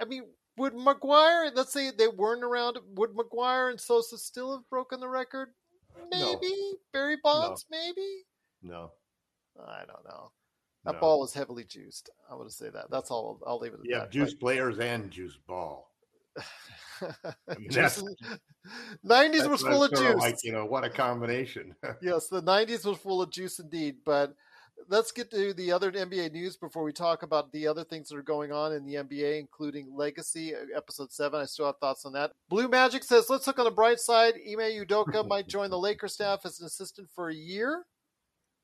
[0.00, 0.24] I mean,
[0.56, 5.08] would McGwire, let's say they weren't around, would McGwire and Sosa still have broken the
[5.08, 5.48] record?
[6.12, 6.38] No.
[6.40, 6.54] Maybe.
[6.92, 8.24] Barry Bonds, maybe?
[8.62, 8.92] No.
[9.60, 10.32] I don't know.
[10.84, 11.00] That no.
[11.00, 12.10] ball was heavily juiced.
[12.30, 12.90] I'm going to say that.
[12.90, 13.40] That's all.
[13.46, 14.00] I'll, leave it at You that.
[14.02, 15.90] have juice players and juice ball.
[17.00, 18.02] I mean, that's,
[19.02, 20.16] Nineties that's was full of juice.
[20.16, 21.74] Like, you know, what a combination.
[22.02, 23.96] yes, the nineties was full of juice indeed.
[24.04, 24.34] But
[24.88, 28.16] let's get to the other NBA news before we talk about the other things that
[28.16, 31.40] are going on in the NBA, including Legacy uh, episode seven.
[31.40, 32.32] I still have thoughts on that.
[32.48, 34.34] Blue Magic says, "Let's look on the bright side.
[34.34, 37.84] Ime Udoka might join the Lakers staff as an assistant for a year."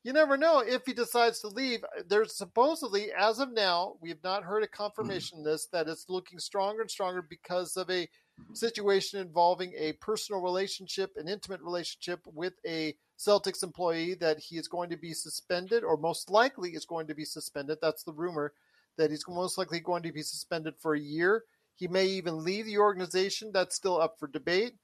[0.03, 1.85] You never know if he decides to leave.
[2.09, 6.09] There's supposedly, as of now, we have not heard a confirmation of this that it's
[6.09, 8.09] looking stronger and stronger because of a
[8.53, 14.67] situation involving a personal relationship, an intimate relationship with a Celtics employee that he is
[14.67, 17.77] going to be suspended, or most likely is going to be suspended.
[17.81, 18.53] That's the rumor
[18.97, 21.43] that he's most likely going to be suspended for a year.
[21.75, 23.51] He may even leave the organization.
[23.53, 24.75] That's still up for debate.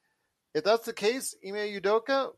[0.56, 2.32] If that's the case, Ime Udoka,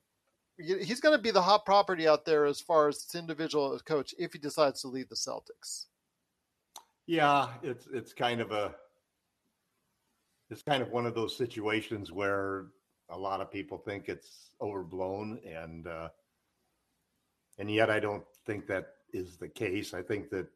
[0.58, 4.14] he's going to be the hot property out there as far as this individual coach
[4.18, 5.86] if he decides to leave the Celtics.
[7.08, 8.76] Yeah, it's it's kind of a
[10.52, 12.66] it's kind of one of those situations where
[13.10, 16.10] a lot of people think it's overblown and uh
[17.58, 19.94] and yet I don't think that is the case.
[19.94, 20.48] I think that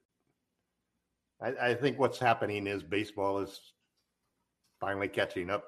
[1.42, 3.74] I, I think what's happening is baseball is
[4.80, 5.66] finally catching up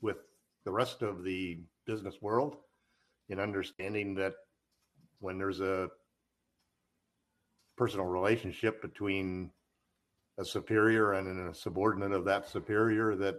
[0.00, 0.16] with
[0.64, 2.56] the rest of the business world
[3.28, 4.34] in understanding that
[5.20, 5.88] when there's a
[7.76, 9.50] personal relationship between
[10.38, 13.36] a superior and a subordinate of that superior that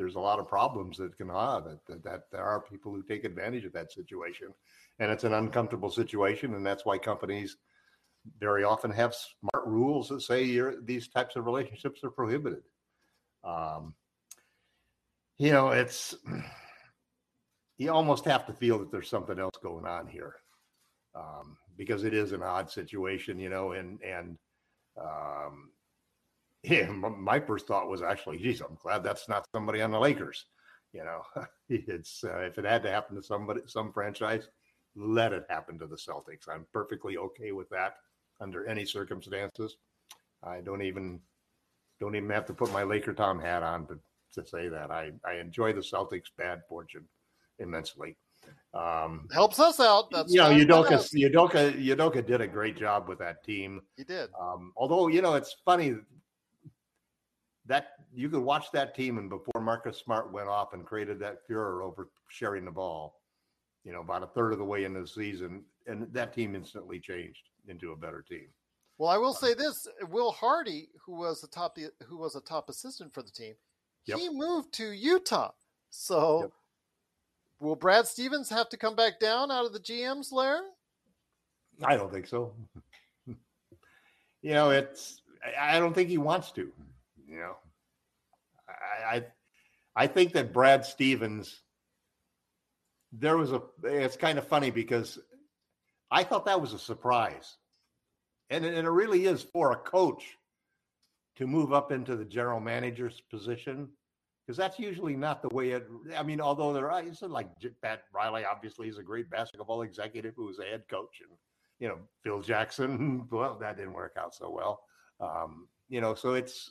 [0.00, 3.02] there's a lot of problems that can have that, that that there are people who
[3.02, 4.48] take advantage of that situation.
[4.98, 7.58] And it's an uncomfortable situation and that's why companies
[8.38, 12.62] very often have smart rules that say these types of relationships are prohibited.
[13.44, 13.94] Um,
[15.36, 16.14] you know it's
[17.78, 20.36] you almost have to feel that there's something else going on here
[21.14, 24.38] um, because it is an odd situation you know and and
[24.98, 25.70] um,
[26.62, 30.46] yeah, my first thought was actually, geez, I'm glad that's not somebody on the Lakers.
[30.92, 31.22] You know,
[31.68, 34.48] it's uh, if it had to happen to somebody, some franchise,
[34.94, 36.48] let it happen to the Celtics.
[36.48, 37.94] I'm perfectly okay with that
[38.40, 39.76] under any circumstances.
[40.42, 41.20] I don't even
[42.00, 43.98] don't even have to put my Laker Tom hat on to,
[44.34, 44.90] to say that.
[44.90, 47.06] I I enjoy the Celtics' bad fortune
[47.58, 48.16] immensely.
[48.74, 50.10] Um, Helps us out.
[50.10, 51.14] That's you know, fine by Udoka.
[51.14, 53.80] Udoka, Udoka did a great job with that team.
[53.96, 54.30] He did.
[54.40, 55.94] Um, although you know, it's funny
[57.70, 61.46] that you could watch that team, and before Marcus Smart went off and created that
[61.46, 63.20] furor over sharing the ball,
[63.84, 66.98] you know, about a third of the way into the season, and that team instantly
[66.98, 68.48] changed into a better team.
[68.98, 71.78] Well, I will um, say this: Will Hardy, who was a top
[72.08, 73.54] who was a top assistant for the team,
[74.06, 74.18] Yep.
[74.18, 75.52] he moved to Utah.
[75.90, 76.52] So, Yep.
[77.60, 80.60] will Brad Stevens have to come back down out of the GM's lair?
[81.84, 82.52] I don't think so.
[83.26, 85.22] you know, it's
[85.56, 86.72] I don't think he wants to.
[87.30, 87.56] You know,
[88.68, 89.24] I, I
[89.96, 91.62] I think that Brad Stevens.
[93.12, 93.62] There was a.
[93.84, 95.18] It's kind of funny because
[96.10, 97.56] I thought that was a surprise,
[98.50, 100.36] and it, and it really is for a coach
[101.36, 103.88] to move up into the general manager's position
[104.50, 105.86] because that's usually not the way it.
[106.16, 107.48] I mean, although there are, like
[107.82, 111.30] Pat Riley, obviously, is a great basketball executive who was a head coach, and
[111.78, 113.28] you know, Phil Jackson.
[113.30, 114.82] Well, that didn't work out so well.
[115.20, 116.70] Um, you know, so it's.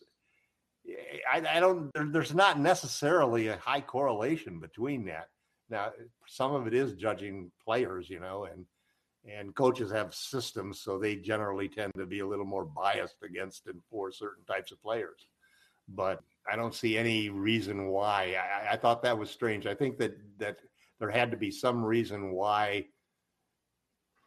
[1.32, 1.92] I, I don't.
[1.94, 5.28] There, there's not necessarily a high correlation between that.
[5.70, 5.92] Now,
[6.28, 8.66] some of it is judging players, you know, and
[9.26, 13.68] and coaches have systems, so they generally tend to be a little more biased against
[13.68, 15.28] and for certain types of players.
[15.90, 18.36] But I don't see any reason why.
[18.36, 19.66] I, I thought that was strange.
[19.68, 20.58] I think that that
[21.00, 22.86] there had to be some reason why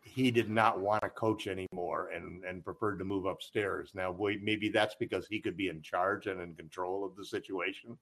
[0.02, 3.92] he did not want to coach anymore and and preferred to move upstairs.
[3.94, 7.96] Now, maybe that's because he could be in charge and in control of the situation,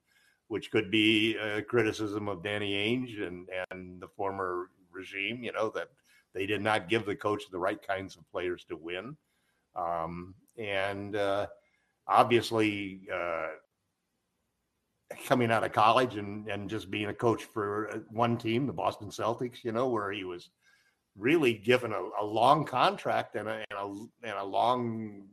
[0.49, 5.45] which could be a criticism of Danny Ainge and and the former regime.
[5.45, 5.89] You know that
[6.35, 9.17] they did not give the coach the right kinds of players to win,
[9.77, 11.47] um, and uh,
[12.09, 13.03] obviously.
[13.13, 13.49] Uh,
[15.27, 18.73] coming out of college and, and just being a coach for uh, one team, the
[18.73, 20.51] Boston Celtics, you know, where he was
[21.17, 23.87] really given a, a long contract and a, and a,
[24.29, 25.27] and a long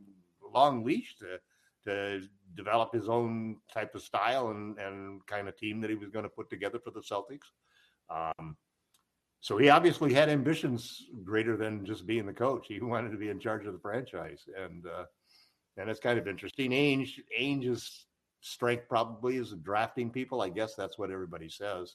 [0.52, 1.38] long leash to
[1.84, 2.22] to
[2.54, 6.24] develop his own type of style and, and kind of team that he was going
[6.24, 7.48] to put together for the Celtics.
[8.10, 8.56] Um,
[9.40, 12.66] so he obviously had ambitions greater than just being the coach.
[12.68, 15.04] He wanted to be in charge of the franchise, and uh,
[15.76, 16.72] and it's kind of interesting.
[16.72, 18.06] Ainge Ainge's
[18.40, 20.40] strength probably is drafting people.
[20.40, 21.94] I guess that's what everybody says.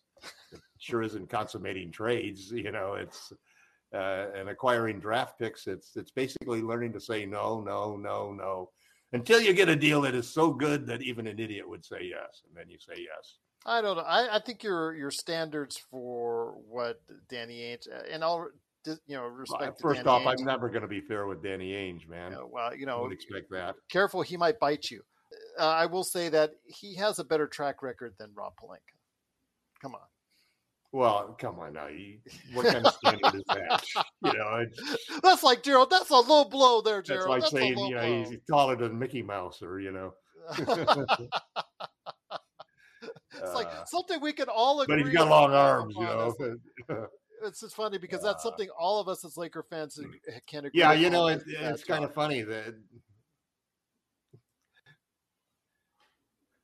[0.52, 2.52] It sure isn't consummating trades.
[2.52, 3.34] You know, it's
[3.94, 5.68] uh, and acquiring draft picks.
[5.68, 8.70] It's it's basically learning to say no, no, no, no,
[9.14, 12.00] until you get a deal that is so good that even an idiot would say
[12.02, 13.38] yes, and then you say yes.
[13.66, 14.04] I don't know.
[14.04, 18.48] I, I think your your standards for what Danny Ainge and all
[18.86, 19.80] you know respect.
[19.80, 22.32] First off, Ainge, I'm never going to be fair with Danny Ainge, man.
[22.32, 23.76] You know, well, you know, would expect that.
[23.90, 25.02] Careful, he might bite you.
[25.60, 28.98] Uh, I will say that he has a better track record than Rob Pelinka.
[29.82, 30.02] Come on.
[30.94, 31.88] Well, come on now.
[31.88, 32.20] You,
[32.54, 33.84] what kind of standard is that?
[34.24, 34.66] You know,
[35.24, 35.90] that's like Gerald.
[35.90, 37.42] That's a low blow there, Gerald.
[37.42, 40.14] That's like that's saying you know he's taller than Mickey Mouse, or you know.
[40.58, 40.62] it's
[43.42, 44.98] uh, like something we can all agree.
[44.98, 46.34] But he's got long arms, you know.
[47.44, 50.10] it's just funny because that's something all of us as Laker fans mm.
[50.48, 50.80] can agree.
[50.80, 52.76] Yeah, you know, it, it's kind of funny that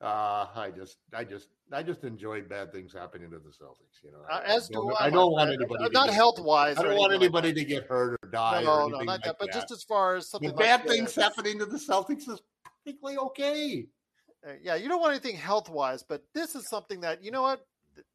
[0.02, 4.04] uh, I just, I just, I just enjoy bad things happening to the Celtics.
[4.04, 5.06] You know, uh, as I do I.
[5.06, 5.86] I don't want anybody.
[5.86, 6.78] Uh, not health wise.
[6.78, 8.64] I don't want anybody like to get hurt or die.
[8.64, 9.36] No, or no, not like that.
[9.40, 12.42] But just as far as something like bad that, things happening to the Celtics is
[12.86, 13.86] perfectly okay.
[14.48, 17.42] Uh, yeah, you don't want anything health wise, but this is something that you know
[17.42, 17.66] what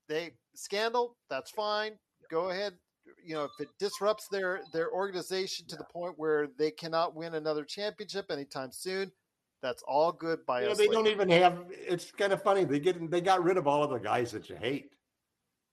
[0.08, 1.16] they scandal.
[1.28, 1.92] That's fine.
[2.30, 2.74] Go ahead.
[3.22, 7.34] You know, if it disrupts their their organization to the point where they cannot win
[7.34, 9.12] another championship anytime soon,
[9.64, 10.78] that's all good by you know, us.
[10.78, 10.92] They later.
[10.92, 11.64] don't even have.
[11.70, 12.64] It's kind of funny.
[12.64, 14.90] They get they got rid of all of the guys that you hate.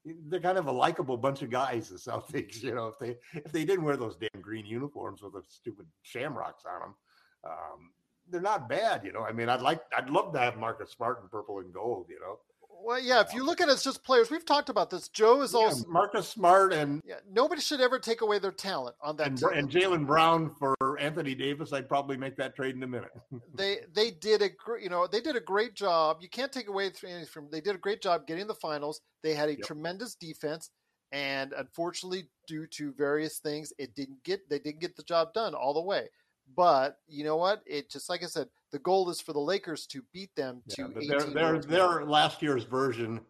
[0.06, 1.90] They're kind of a likable bunch of guys.
[1.92, 5.34] The Celtics, you know, if they if they didn't wear those damn green uniforms with
[5.34, 6.96] the stupid shamrocks on them,
[7.44, 7.92] um,
[8.30, 9.04] they're not bad.
[9.04, 11.74] You know, I mean, I'd like I'd love to have Marcus Smart in purple and
[11.74, 12.06] gold.
[12.10, 12.40] You know,
[12.84, 13.22] well, yeah.
[13.22, 15.08] If you look at it as just players, we've talked about this.
[15.10, 17.16] Joe is yeah, also Marcus Smart and yeah.
[17.32, 19.28] Nobody should ever take away their talent on that.
[19.28, 19.50] And, team.
[19.54, 23.12] and Jaylen Brown for Anthony Davis, I'd probably make that trade in a minute.
[23.56, 26.18] they they did a great, you know, they did a great job.
[26.22, 27.50] You can't take away anything from.
[27.52, 29.02] They did a great job getting the finals.
[29.24, 29.62] They had a yep.
[29.62, 30.70] tremendous defense,
[31.12, 34.50] and unfortunately, due to various things, it didn't get.
[34.50, 36.08] They didn't get the job done all the way.
[36.56, 37.62] But you know what?
[37.66, 40.88] It just like I said, the goal is for the Lakers to beat them yeah,
[40.88, 40.94] to.
[41.08, 43.22] They're, they're, they're last year's version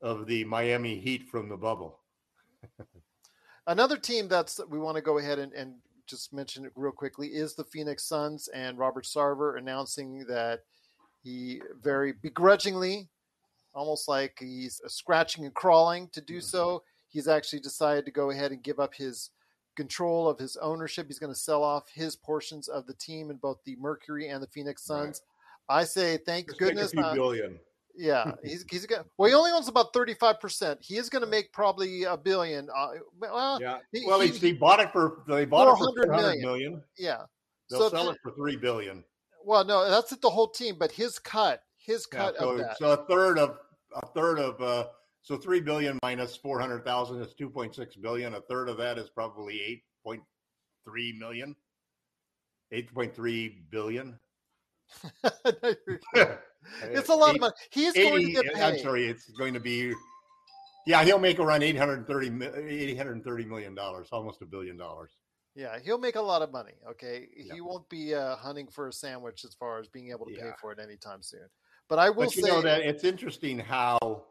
[0.00, 2.00] of the Miami Heat from the bubble.
[3.66, 5.74] Another team that's we want to go ahead and, and
[6.06, 10.60] just mention it real quickly is the Phoenix Suns and Robert Sarver announcing that
[11.22, 13.08] he very begrudgingly,
[13.74, 16.44] almost like he's scratching and crawling to do mm-hmm.
[16.44, 19.30] so, he's actually decided to go ahead and give up his
[19.76, 21.06] control of his ownership.
[21.06, 24.42] He's going to sell off his portions of the team in both the Mercury and
[24.42, 25.22] the Phoenix Suns.
[25.68, 25.80] Right.
[25.80, 26.94] I say thank goodness.
[26.94, 27.58] Make a billion.
[27.96, 29.28] Yeah, he's he's going well.
[29.28, 30.80] He only owns about thirty five percent.
[30.82, 32.68] He is going to make probably a billion.
[32.74, 32.88] Uh,
[33.20, 33.78] well, yeah.
[33.92, 36.82] He, well, he, he, bought it for they bought it for four hundred million.
[36.98, 37.22] Yeah,
[37.70, 39.04] they'll so sell it for three billion.
[39.44, 42.78] Well, no, that's the whole team, but his cut, his cut yeah, so, of that.
[42.78, 43.58] So a third of
[43.94, 44.86] a third of uh,
[45.22, 48.34] so three billion minus four hundred thousand is two point six billion.
[48.34, 50.22] A third of that is probably eight point
[50.84, 51.54] three million.
[52.72, 54.18] Eight point three billion.
[55.24, 57.52] it's a lot 80, of money.
[57.70, 58.62] He's 80, going to get paid.
[58.62, 59.92] I'm sorry, it's going to be.
[60.86, 65.12] Yeah, he'll make around 830, 830 million dollars, almost a billion dollars.
[65.54, 66.72] Yeah, he'll make a lot of money.
[66.90, 67.54] Okay, yeah.
[67.54, 70.42] he won't be uh, hunting for a sandwich as far as being able to yeah.
[70.42, 71.46] pay for it anytime soon.
[71.88, 74.24] But I will but you say know that it's interesting how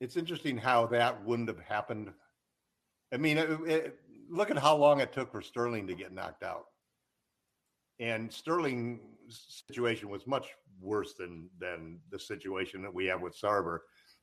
[0.00, 2.12] it's interesting how that wouldn't have happened.
[3.12, 6.42] I mean, it, it, look at how long it took for Sterling to get knocked
[6.42, 6.66] out
[8.00, 9.00] and Sterling's
[9.66, 10.48] situation was much
[10.80, 13.80] worse than than the situation that we have with Sarver.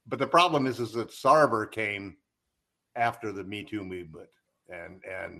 [0.08, 2.16] But the problem is, is that Sarver came
[2.96, 4.30] after the Me Too movement
[4.70, 5.40] and and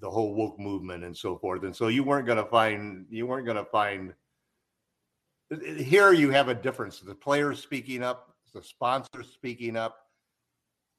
[0.00, 1.64] the whole woke movement and so forth.
[1.64, 4.14] And so you weren't going to find you weren't going to find
[5.76, 7.00] here you have a difference.
[7.00, 9.96] The players speaking up, the sponsors speaking up.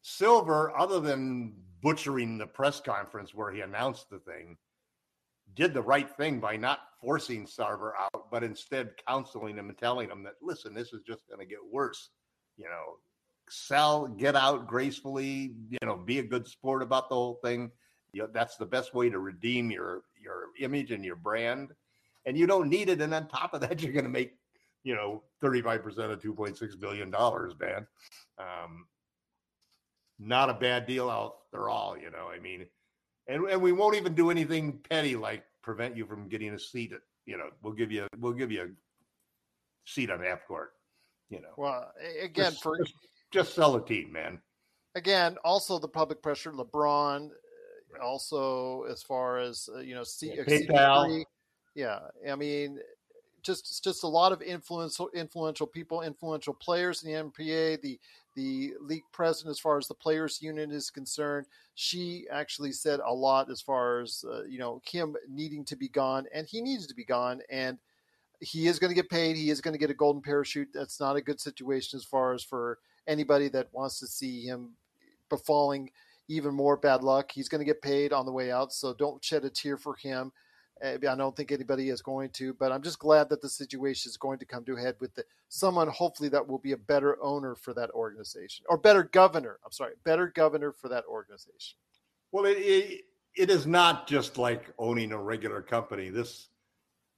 [0.01, 4.57] Silver, other than butchering the press conference where he announced the thing,
[5.55, 10.09] did the right thing by not forcing Sarver out, but instead counseling him and telling
[10.09, 12.09] him that, listen, this is just going to get worse.
[12.57, 12.97] You know,
[13.49, 17.71] sell, get out gracefully, you know, be a good sport about the whole thing.
[18.13, 21.71] You know, that's the best way to redeem your your image and your brand.
[22.25, 23.01] And you don't need it.
[23.01, 24.33] And on top of that, you're going to make,
[24.83, 27.87] you know, 35% of $2.6 billion, man.
[28.37, 28.85] Um,
[30.19, 32.29] not a bad deal after all, you know.
[32.33, 32.65] I mean,
[33.27, 36.93] and and we won't even do anything petty like prevent you from getting a seat.
[36.93, 38.67] At, you know, we'll give you we'll give you a
[39.85, 40.73] seat on half court.
[41.29, 42.93] You know, well, again, just, for just,
[43.31, 44.39] just sell a team, man.
[44.95, 46.51] Again, also the public pressure.
[46.51, 51.23] LeBron, uh, also as far as uh, you know, C- yeah, PayPal.
[51.75, 52.79] Yeah, I mean,
[53.43, 57.81] just just a lot of influential influential people, influential players in the NBA.
[57.81, 57.99] The
[58.35, 63.13] the league president, as far as the players' union is concerned, she actually said a
[63.13, 66.87] lot as far as uh, you know him needing to be gone, and he needs
[66.87, 67.77] to be gone, and
[68.39, 69.35] he is going to get paid.
[69.35, 70.69] He is going to get a golden parachute.
[70.73, 74.71] That's not a good situation as far as for anybody that wants to see him
[75.29, 75.89] befalling
[76.29, 77.31] even more bad luck.
[77.31, 79.95] He's going to get paid on the way out, so don't shed a tear for
[79.95, 80.31] him.
[80.81, 84.09] Eh, I don't think anybody is going to, but I'm just glad that the situation
[84.09, 86.77] is going to come to a head with the, someone, hopefully, that will be a
[86.77, 89.59] better owner for that organization or better governor.
[89.65, 91.77] I'm sorry, better governor for that organization.
[92.31, 93.01] Well, it, it,
[93.35, 96.09] it is not just like owning a regular company.
[96.09, 96.49] This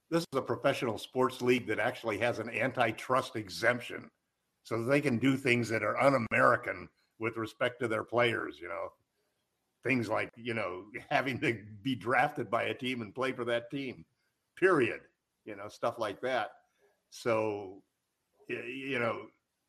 [0.08, 4.08] this is a professional sports league that actually has an antitrust exemption,
[4.62, 6.88] so they can do things that are un-American
[7.18, 8.58] with respect to their players.
[8.60, 8.92] You know,
[9.86, 13.70] things like you know having to be drafted by a team and play for that
[13.70, 14.04] team
[14.58, 15.00] period
[15.46, 16.50] you know stuff like that.
[17.10, 17.82] So
[18.48, 19.28] you know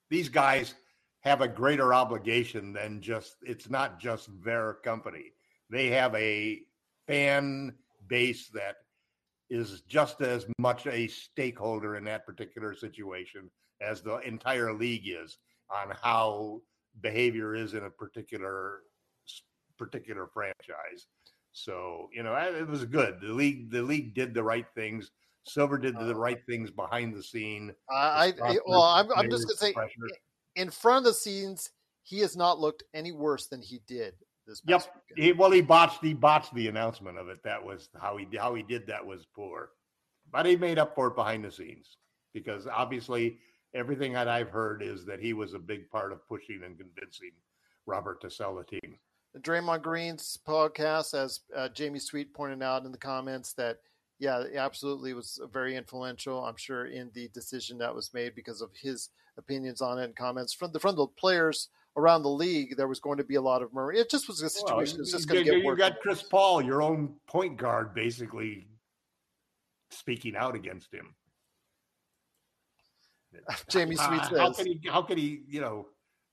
[0.09, 0.73] these guys
[1.21, 5.31] have a greater obligation than just it's not just their company.
[5.69, 6.61] They have a
[7.07, 7.75] fan
[8.07, 8.77] base that
[9.49, 13.49] is just as much a stakeholder in that particular situation
[13.81, 15.37] as the entire league is
[15.73, 16.61] on how
[17.01, 18.79] behavior is in a particular
[19.77, 21.07] particular franchise.
[21.51, 23.19] So you know it was good.
[23.21, 25.11] The league the league did the right things.
[25.45, 27.73] Silver did the uh, right things behind the scene.
[27.89, 29.93] I, I well, I'm, I'm just gonna say, pressure.
[30.57, 31.71] in front of the scenes,
[32.03, 34.13] he has not looked any worse than he did
[34.47, 34.61] this.
[34.65, 34.83] yep.
[35.15, 37.43] He, well, he botched he botched the announcement of it.
[37.43, 39.71] That was how he how he did that was poor,
[40.31, 41.97] but he made up for it behind the scenes
[42.33, 43.37] because obviously
[43.75, 47.31] everything that I've heard is that he was a big part of pushing and convincing
[47.85, 48.97] Robert to sell the team.
[49.41, 53.77] Draymond Green's podcast, as uh, Jamie Sweet pointed out in the comments, that
[54.19, 56.43] yeah, absolutely was very influential.
[56.43, 60.15] I'm sure in the decision that was made because of his opinions on it and
[60.15, 62.75] comments from the from the players around the league.
[62.77, 63.93] There was going to be a lot of murmur.
[63.93, 64.75] It just was a situation.
[64.75, 67.93] Well, it was just going to get You got Chris Paul, your own point guard,
[67.93, 68.67] basically
[69.91, 71.13] speaking out against him.
[73.69, 74.81] Jamie Sweet says, "How can he?
[74.87, 75.41] How can he?
[75.47, 75.87] You know."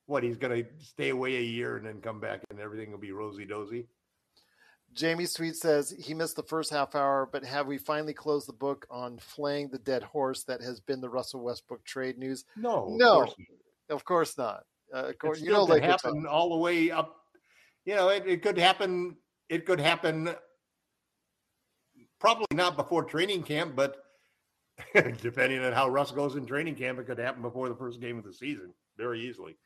[0.07, 2.99] What he's going to stay away a year and then come back and everything will
[2.99, 3.87] be rosy dozy.
[4.93, 8.53] Jamie Sweet says he missed the first half hour, but have we finally closed the
[8.53, 12.45] book on flaying the dead horse that has been the Russell Westbrook trade news?
[12.57, 13.37] No, no, of course,
[13.91, 14.65] of course not.
[14.95, 17.17] Uh, of course, you know, like happen all the way up.
[17.85, 19.17] You know, it, it could happen.
[19.49, 20.33] It could happen.
[22.21, 23.97] Probably not before training camp, but
[25.21, 28.17] depending on how Russ goes in training camp, it could happen before the first game
[28.17, 29.57] of the season very easily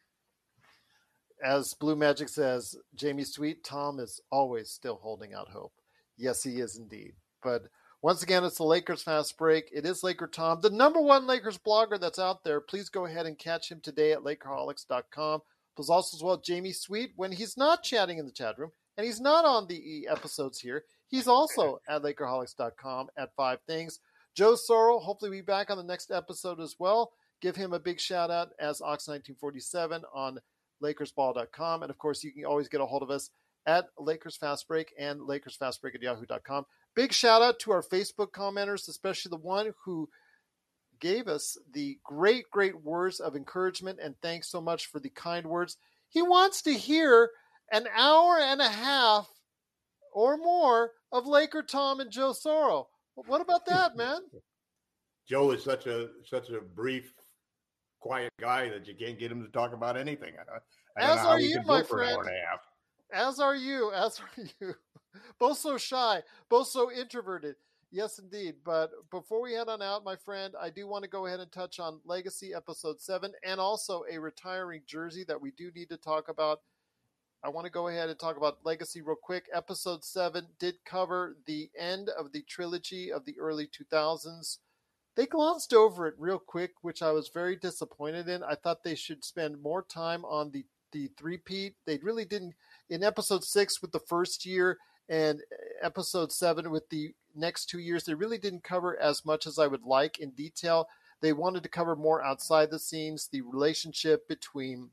[1.42, 5.72] as Blue Magic says, Jamie Sweet, Tom is always still holding out hope.
[6.16, 7.12] Yes, he is indeed.
[7.42, 7.62] But
[8.02, 9.70] once again, it's the Lakers Fast Break.
[9.72, 12.60] It is Laker Tom, the number one Lakers blogger that's out there.
[12.60, 15.40] Please go ahead and catch him today at Lakerholics.com.
[15.74, 19.06] Plus, also as well, Jamie Sweet, when he's not chatting in the chat room and
[19.06, 24.00] he's not on the episodes here, he's also at Lakerholics.com at Five Things.
[24.34, 27.12] Joe Sorrell, hopefully, be back on the next episode as well.
[27.40, 30.38] Give him a big shout out as Ox1947 on
[30.82, 31.82] LakersBall.com.
[31.82, 33.30] And of course, you can always get a hold of us
[33.66, 36.64] at Lakers Fast Break and LakersFastBreak at Yahoo.com.
[36.94, 40.08] Big shout out to our Facebook commenters, especially the one who
[41.00, 45.46] gave us the great, great words of encouragement and thanks so much for the kind
[45.46, 45.76] words.
[46.08, 47.30] He wants to hear
[47.70, 49.28] an hour and a half
[50.12, 52.86] or more of Laker Tom and Joe Sorrell.
[53.14, 54.20] What about that, man?
[55.28, 57.12] Joe is such a such a brief
[58.00, 60.34] quiet guy that you can't get him to talk about anything.
[60.38, 60.58] Uh,
[60.96, 62.18] I, I As are you, my friend.
[63.12, 63.92] As are you.
[63.92, 64.74] As are you.
[65.38, 67.56] both so shy, both so introverted.
[67.90, 68.56] Yes, indeed.
[68.64, 71.50] But before we head on out, my friend, I do want to go ahead and
[71.50, 75.96] touch on Legacy Episode 7 and also a retiring jersey that we do need to
[75.96, 76.60] talk about.
[77.42, 79.46] I want to go ahead and talk about Legacy real quick.
[79.54, 84.58] Episode 7 did cover the end of the trilogy of the early 2000s.
[85.18, 88.44] They glossed over it real quick, which I was very disappointed in.
[88.44, 91.74] I thought they should spend more time on the the three-peat.
[91.86, 92.54] They really didn't
[92.88, 95.40] in episode 6 with the first year and
[95.82, 98.04] episode 7 with the next 2 years.
[98.04, 100.86] They really didn't cover as much as I would like in detail.
[101.20, 104.90] They wanted to cover more outside the scenes, the relationship between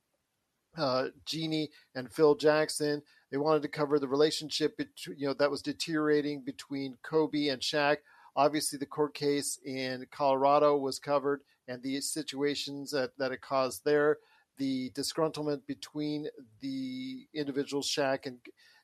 [0.76, 3.04] uh, Jeanie and Phil Jackson.
[3.30, 7.62] They wanted to cover the relationship between, you know, that was deteriorating between Kobe and
[7.62, 7.98] Shaq.
[8.36, 13.84] Obviously, the court case in Colorado was covered and the situations that, that it caused
[13.86, 14.18] there,
[14.58, 16.28] the disgruntlement between
[16.62, 18.38] the individuals, Shaq and,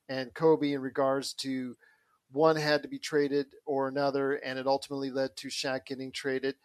[0.09, 1.75] and Kobe, in regards to
[2.31, 6.55] one had to be traded or another, and it ultimately led to Shaq getting traded.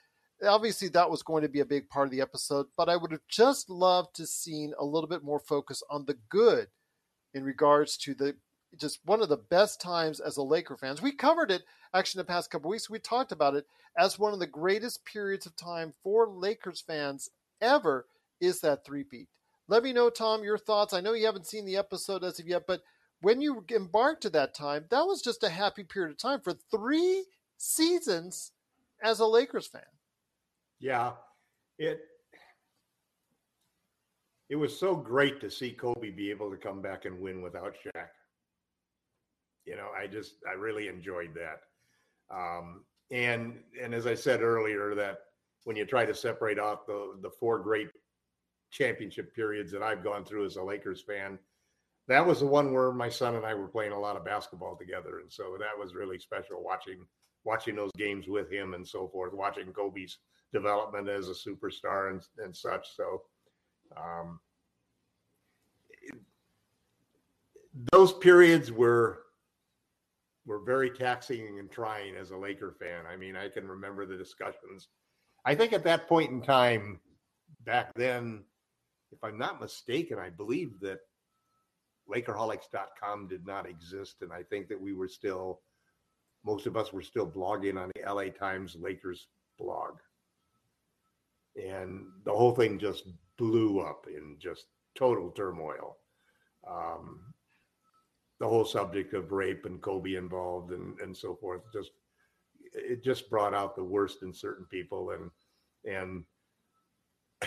[0.46, 3.10] Obviously that was going to be a big part of the episode, but I would
[3.10, 6.68] have just loved to seen a little bit more focus on the good
[7.34, 8.36] in regards to the
[8.78, 11.00] just one of the best times as a Laker fans.
[11.00, 11.62] We covered it
[11.94, 12.90] actually in the past couple weeks.
[12.90, 13.66] We talked about it
[13.98, 18.06] as one of the greatest periods of time for Lakers fans ever
[18.40, 19.28] is that three-peat.
[19.68, 20.92] Let me know, Tom, your thoughts.
[20.92, 22.82] I know you haven't seen the episode as of yet, but
[23.20, 26.52] when you embarked to that time, that was just a happy period of time for
[26.70, 27.24] three
[27.56, 28.52] seasons
[29.02, 29.82] as a Lakers fan.
[30.78, 31.12] Yeah,
[31.78, 32.00] it
[34.48, 37.74] it was so great to see Kobe be able to come back and win without
[37.74, 38.08] Shaq.
[39.66, 41.60] You know, I just I really enjoyed that.
[42.34, 45.18] Um, and and as I said earlier, that
[45.64, 47.88] when you try to separate off the the four great
[48.70, 51.38] championship periods that I've gone through as a Lakers fan,
[52.08, 54.76] that was the one where my son and I were playing a lot of basketball
[54.76, 57.06] together, and so that was really special watching
[57.44, 60.18] watching those games with him and so forth, watching Kobe's
[60.52, 62.88] development as a superstar and, and such.
[62.96, 63.22] So,
[63.96, 64.40] um,
[67.92, 69.25] those periods were
[70.46, 73.04] were very taxing and trying as a Laker fan.
[73.10, 74.88] I mean, I can remember the discussions.
[75.44, 77.00] I think at that point in time,
[77.64, 78.44] back then,
[79.12, 81.00] if I'm not mistaken, I believe that
[82.08, 85.60] Lakerholics.com did not exist, and I think that we were still
[86.44, 89.26] most of us were still blogging on the LA Times Lakers
[89.58, 89.96] blog
[91.56, 93.04] and the whole thing just
[93.36, 95.96] blew up in just total turmoil.
[96.68, 97.20] Um,
[98.40, 101.90] the whole subject of rape and Kobe involved and, and so forth just
[102.72, 105.30] it just brought out the worst in certain people and
[105.90, 106.24] and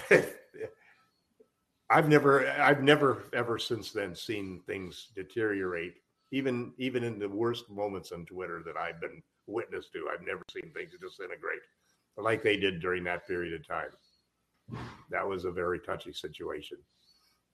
[1.89, 5.95] I've never I've never ever since then seen things deteriorate
[6.31, 10.43] even even in the worst moments on Twitter that I've been witness to I've never
[10.51, 11.61] seen things disintegrate
[12.17, 14.81] like they did during that period of time.
[15.09, 16.77] That was a very touchy situation.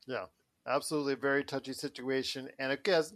[0.07, 0.25] Yeah,
[0.68, 2.49] absolutely a very touchy situation.
[2.59, 3.13] And I guess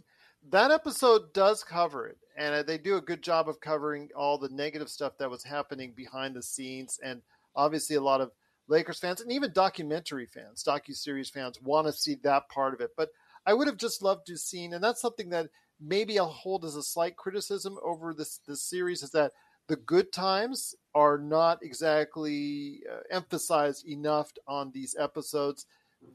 [0.50, 2.18] that episode does cover it.
[2.36, 5.92] And they do a good job of covering all the negative stuff that was happening
[5.94, 6.98] behind the scenes.
[7.02, 7.22] And
[7.54, 8.30] obviously, a lot of
[8.68, 12.90] Lakers fans and even documentary fans, docu-series fans want to see that part of it.
[12.96, 13.10] But
[13.44, 15.48] I would have just loved to have seen, and that's something that
[15.80, 19.32] maybe I'll hold as a slight criticism over this this series is that
[19.66, 25.66] the good times are not exactly uh, emphasized enough on these episodes.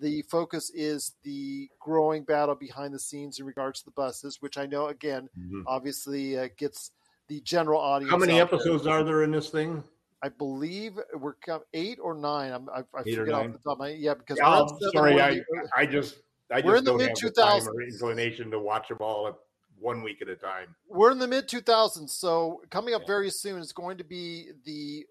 [0.02, 4.58] The focus is the growing battle behind the scenes in regards to the Busses, which
[4.58, 5.62] I know, again, mm-hmm.
[5.68, 6.92] obviously uh, gets
[7.28, 8.12] the general audience.
[8.12, 8.94] How many episodes there.
[8.94, 9.84] are there in this thing?
[10.22, 11.36] I believe we're
[11.74, 12.52] eight or nine.
[12.52, 15.42] I'm, I, I forget off the top of my yeah because yeah, sorry, I,
[15.76, 16.16] I just
[16.52, 19.36] I we're in the mid two thousands inclination to watch them all at
[19.80, 20.76] one week at a time.
[20.90, 25.06] We're in the mid 2000s, so coming up very soon is going to be the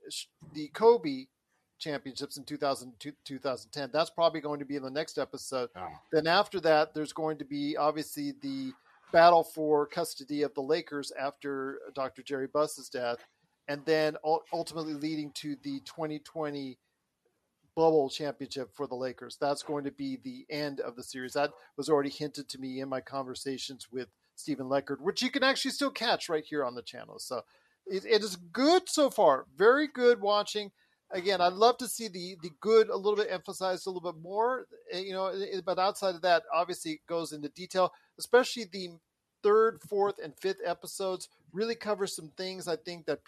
[0.53, 1.27] the Kobe
[1.85, 2.93] championships in 2000,
[3.25, 3.91] 2010.
[3.93, 5.69] That's probably going to be in the next episode.
[5.77, 5.89] Oh.
[6.11, 8.73] Then after that, there's going to be obviously the
[9.13, 12.23] battle for custody of the Lakers after Dr.
[12.23, 13.19] Jerry Buss's death,
[13.69, 14.17] and then
[14.53, 16.79] ultimately leading to the 2020
[17.77, 19.37] bubble championship for the Lakers.
[19.41, 21.35] That's going to be the end of the series.
[21.35, 25.43] That was already hinted to me in my conversations with Stephen Leckard, which you can
[25.43, 27.19] actually still catch right here on the channel.
[27.19, 27.43] So
[27.87, 29.47] it, it is good so far.
[29.57, 30.71] Very good watching.
[31.15, 34.21] Again, I'd love to see the the good a little bit emphasized a little bit
[34.21, 35.29] more, eh, you know.
[35.29, 38.91] Eh, but outside of that, obviously, it goes into detail, especially the
[39.43, 43.21] third, fourth, and fifth episodes really cover some things I think that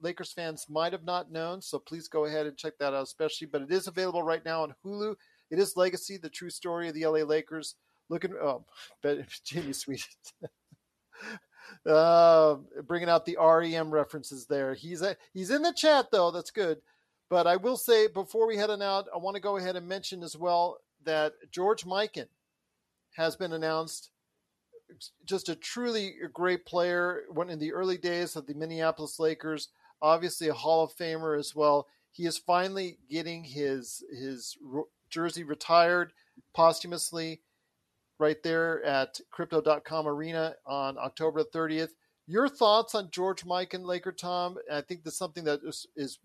[0.00, 1.60] Lakers fans might have not known.
[1.60, 3.46] So please go ahead and check that out, especially.
[3.46, 5.14] But it is available right now on Hulu.
[5.50, 7.74] It is Legacy, the true story of the LA Lakers
[8.08, 8.64] looking oh
[9.44, 10.06] Jimmy Sweet
[11.86, 14.74] uh, bringing out the REM references there.
[14.74, 16.30] He's a, he's in the chat though.
[16.30, 16.78] That's good.
[17.34, 19.88] But I will say before we head on out, I want to go ahead and
[19.88, 22.28] mention as well that George Mikan
[23.16, 24.10] has been announced.
[25.24, 27.22] Just a truly great player.
[27.28, 29.70] One in the early days of the Minneapolis Lakers,
[30.00, 31.88] obviously a Hall of Famer as well.
[32.12, 34.56] He is finally getting his his
[35.10, 36.12] jersey retired
[36.54, 37.40] posthumously
[38.20, 41.94] right there at crypto.com arena on October 30th.
[42.28, 44.56] Your thoughts on George Mikan Laker Tom?
[44.72, 46.20] I think that's something that is, is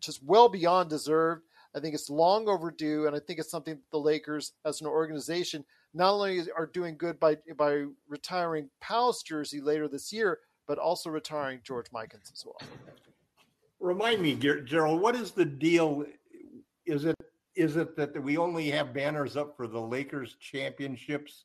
[0.00, 1.42] just well beyond deserved.
[1.74, 4.86] I think it's long overdue, and I think it's something that the Lakers, as an
[4.86, 10.78] organization, not only are doing good by by retiring Pau's jersey later this year, but
[10.78, 12.60] also retiring George Mikan's as well.
[13.80, 16.04] Remind me, Gerald, what is the deal?
[16.86, 17.16] Is it
[17.54, 21.44] is it that we only have banners up for the Lakers championships,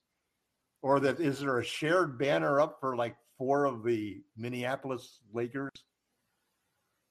[0.82, 5.72] or that is there a shared banner up for like four of the Minneapolis Lakers?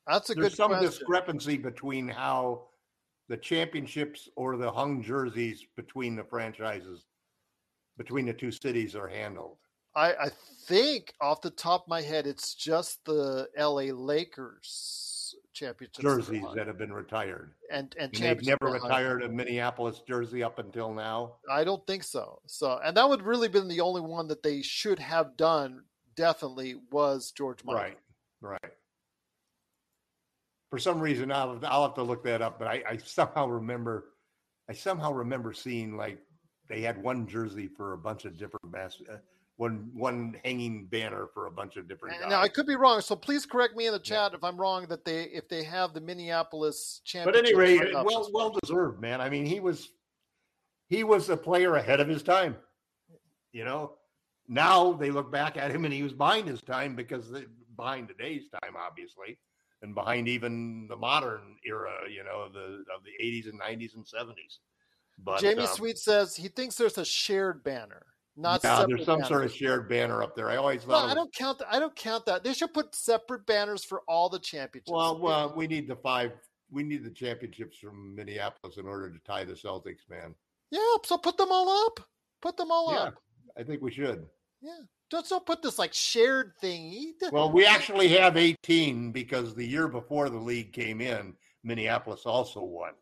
[0.07, 0.40] That's a good question.
[0.40, 0.88] There's good some question.
[0.88, 2.64] discrepancy between how
[3.28, 7.07] the championships or the hung jerseys between the franchises,
[7.96, 9.57] between the two cities, are handled.
[9.94, 10.28] I, I
[10.66, 16.66] think off the top of my head, it's just the LA Lakers championship jerseys that
[16.66, 21.34] have been retired, and and, and they've never retired a Minneapolis jersey up until now.
[21.50, 22.40] I don't think so.
[22.46, 25.82] So, and that would really been the only one that they should have done.
[26.16, 27.74] Definitely was George Mikan.
[27.74, 27.98] Right,
[28.40, 28.72] right.
[30.72, 34.06] For some reason, I'll, I'll have to look that up, but I, I somehow remember,
[34.70, 36.18] I somehow remember seeing like
[36.66, 39.18] they had one jersey for a bunch of different bas- uh,
[39.56, 42.30] one one hanging banner for a bunch of different guys.
[42.30, 44.38] Now I could be wrong, so please correct me in the chat yeah.
[44.38, 44.86] if I'm wrong.
[44.86, 47.54] That they if they have the Minneapolis championship.
[47.54, 49.20] But anyway, well well deserved, man.
[49.20, 49.90] I mean, he was
[50.88, 52.56] he was a player ahead of his time.
[53.52, 53.92] You know,
[54.48, 57.44] now they look back at him and he was behind his time because they,
[57.76, 59.36] behind today's time, obviously,
[59.83, 61.93] and behind even the modern era.
[62.11, 64.59] You know, of the of the 80s and 90s and 70s.
[65.18, 68.07] But Jamie um, Sweet says he thinks there's a shared banner.
[68.37, 69.28] Not yeah, there's some banners.
[69.28, 70.49] sort of shared banner up there.
[70.49, 71.07] I always thought.
[71.07, 71.59] No, I don't count.
[71.59, 71.68] That.
[71.70, 72.43] I don't count that.
[72.43, 74.91] They should put separate banners for all the championships.
[74.91, 76.33] Well, well, we need the five.
[76.70, 80.35] We need the championships from Minneapolis in order to tie the Celtics, man.
[80.70, 82.01] Yeah, so put them all up.
[82.41, 83.14] Put them all yeah, up.
[83.59, 84.24] I think we should.
[84.62, 84.80] Yeah,
[85.12, 87.14] don't don't put this like shared thing.
[87.30, 92.62] Well, we actually have 18 because the year before the league came in, Minneapolis also
[92.62, 92.92] won.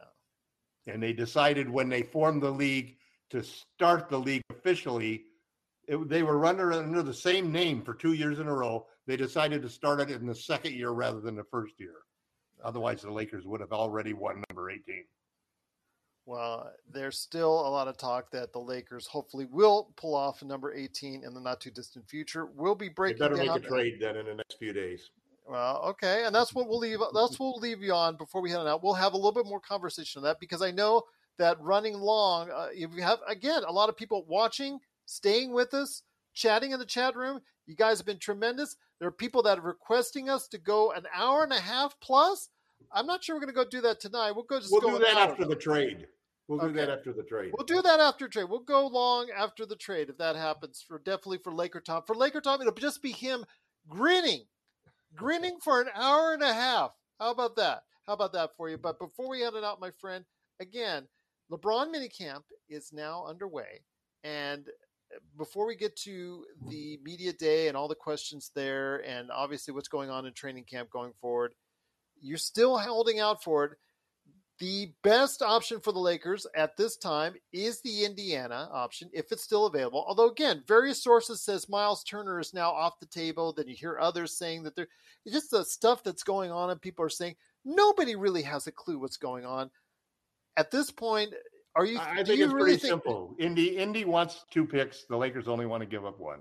[0.00, 0.92] Oh.
[0.92, 2.96] And they decided when they formed the league
[3.30, 5.22] to start the league officially.
[5.86, 8.86] It, they were under under the same name for two years in a row.
[9.06, 11.94] They decided to start it in the second year rather than the first year.
[12.62, 15.04] Otherwise, the Lakers would have already won number 18.
[16.28, 20.74] Well, there's still a lot of talk that the Lakers hopefully will pull off number
[20.74, 22.50] 18 in the not too distant future.
[22.54, 23.18] We'll be breaking.
[23.18, 25.08] They better down make a trade then in the next few days.
[25.48, 26.98] Well, okay, and that's what we'll leave.
[26.98, 28.84] That's what we'll leave you on before we head on out.
[28.84, 31.04] We'll have a little bit more conversation on that because I know
[31.38, 35.72] that running long, uh, if you have again a lot of people watching, staying with
[35.72, 36.02] us,
[36.34, 37.40] chatting in the chat room.
[37.64, 38.76] You guys have been tremendous.
[38.98, 42.50] There are people that are requesting us to go an hour and a half plus.
[42.92, 44.32] I'm not sure we're going to go do that tonight.
[44.32, 46.06] We'll go just we'll go do that after the trade.
[46.48, 46.68] We'll okay.
[46.68, 47.52] do that after the trade.
[47.56, 48.46] We'll do that after trade.
[48.48, 50.82] We'll go long after the trade if that happens.
[50.86, 52.02] For definitely for Laker Tom.
[52.06, 53.44] For Laker Tom, it'll just be him
[53.86, 54.44] grinning,
[55.14, 56.92] grinning for an hour and a half.
[57.20, 57.82] How about that?
[58.06, 58.78] How about that for you?
[58.78, 60.24] But before we head it out, my friend,
[60.58, 61.06] again,
[61.52, 63.82] LeBron minicamp is now underway.
[64.24, 64.66] And
[65.14, 69.74] uh, before we get to the media day and all the questions there, and obviously
[69.74, 71.54] what's going on in training camp going forward,
[72.20, 73.72] you're still holding out for it.
[74.58, 79.44] The best option for the Lakers at this time is the Indiana option, if it's
[79.44, 80.04] still available.
[80.08, 83.52] Although, again, various sources says Miles Turner is now off the table.
[83.52, 84.88] Then you hear others saying that they're
[85.28, 88.98] just the stuff that's going on, and people are saying nobody really has a clue
[88.98, 89.70] what's going on
[90.58, 91.32] at this point,
[91.76, 91.98] are you?
[91.98, 93.36] I think it's really pretty think, simple.
[93.38, 95.04] Indy Indy wants two picks.
[95.04, 96.40] The Lakers only want to give up one.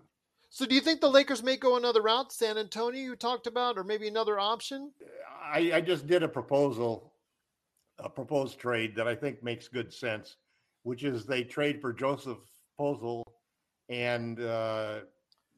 [0.50, 2.32] So, do you think the Lakers may go another route?
[2.32, 4.92] San Antonio, you talked about, or maybe another option?
[5.44, 7.14] I, I just did a proposal,
[8.00, 10.38] a proposed trade that I think makes good sense,
[10.84, 12.40] which is they trade for Joseph
[12.80, 13.24] Pozol
[13.90, 15.00] and uh,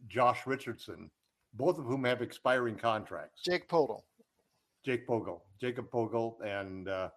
[0.08, 1.10] Josh Richardson,
[1.54, 3.42] both of whom have expiring contracts.
[3.44, 4.02] Jake Podol.
[4.86, 7.10] Jake Pogel, Jacob Pogel, and uh,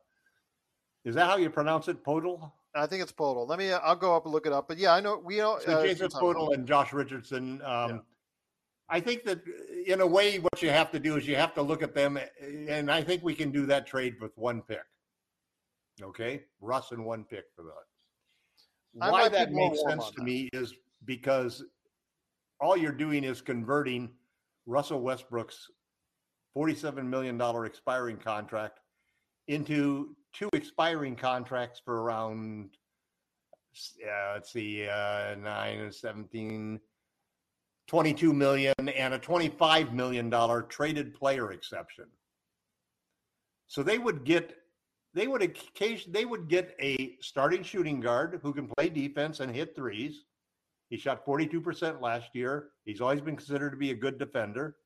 [1.04, 2.04] is that how you pronounce it?
[2.04, 2.50] Podol?
[2.74, 3.46] I think it's Podol.
[3.48, 3.72] Let me.
[3.72, 4.66] I'll go up and look it up.
[4.68, 5.58] But yeah, I know we know.
[5.64, 7.62] So uh, Jason Podol and Josh Richardson.
[7.64, 7.98] Um, yeah.
[8.88, 9.40] I think that
[9.86, 12.18] in a way, what you have to do is you have to look at them,
[12.68, 14.82] and I think we can do that trade with one pick.
[16.00, 19.10] Okay, Russ and one pick for that.
[19.10, 20.24] Why that makes sense to that.
[20.24, 20.74] me is
[21.04, 21.64] because
[22.60, 24.10] all you're doing is converting
[24.66, 25.68] Russell Westbrook's
[26.56, 28.80] $47 million expiring contract
[29.48, 32.70] into two expiring contracts for around
[34.04, 36.80] uh, let's see, uh, 9 and 17,
[37.86, 40.30] 22 million, and a $25 million
[40.68, 42.04] traded player exception.
[43.66, 44.56] So they would get
[45.14, 49.54] they would occasion they would get a starting shooting guard who can play defense and
[49.54, 50.24] hit threes.
[50.88, 52.68] He shot 42% last year.
[52.84, 54.76] He's always been considered to be a good defender.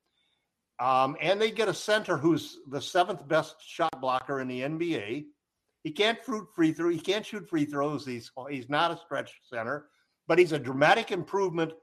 [0.79, 5.25] Um, and they get a center who's the seventh best shot blocker in the NBA.
[5.83, 6.89] He can't shoot free throw.
[6.89, 8.05] He can't shoot free throws.
[8.05, 9.87] He's he's not a stretch center,
[10.27, 11.73] but he's a dramatic improvement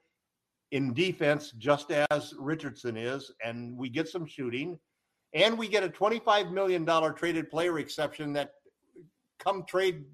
[0.73, 3.31] in defense, just as Richardson is.
[3.45, 4.79] And we get some shooting,
[5.35, 8.55] and we get a twenty-five million dollar traded player exception that,
[9.39, 10.05] come trade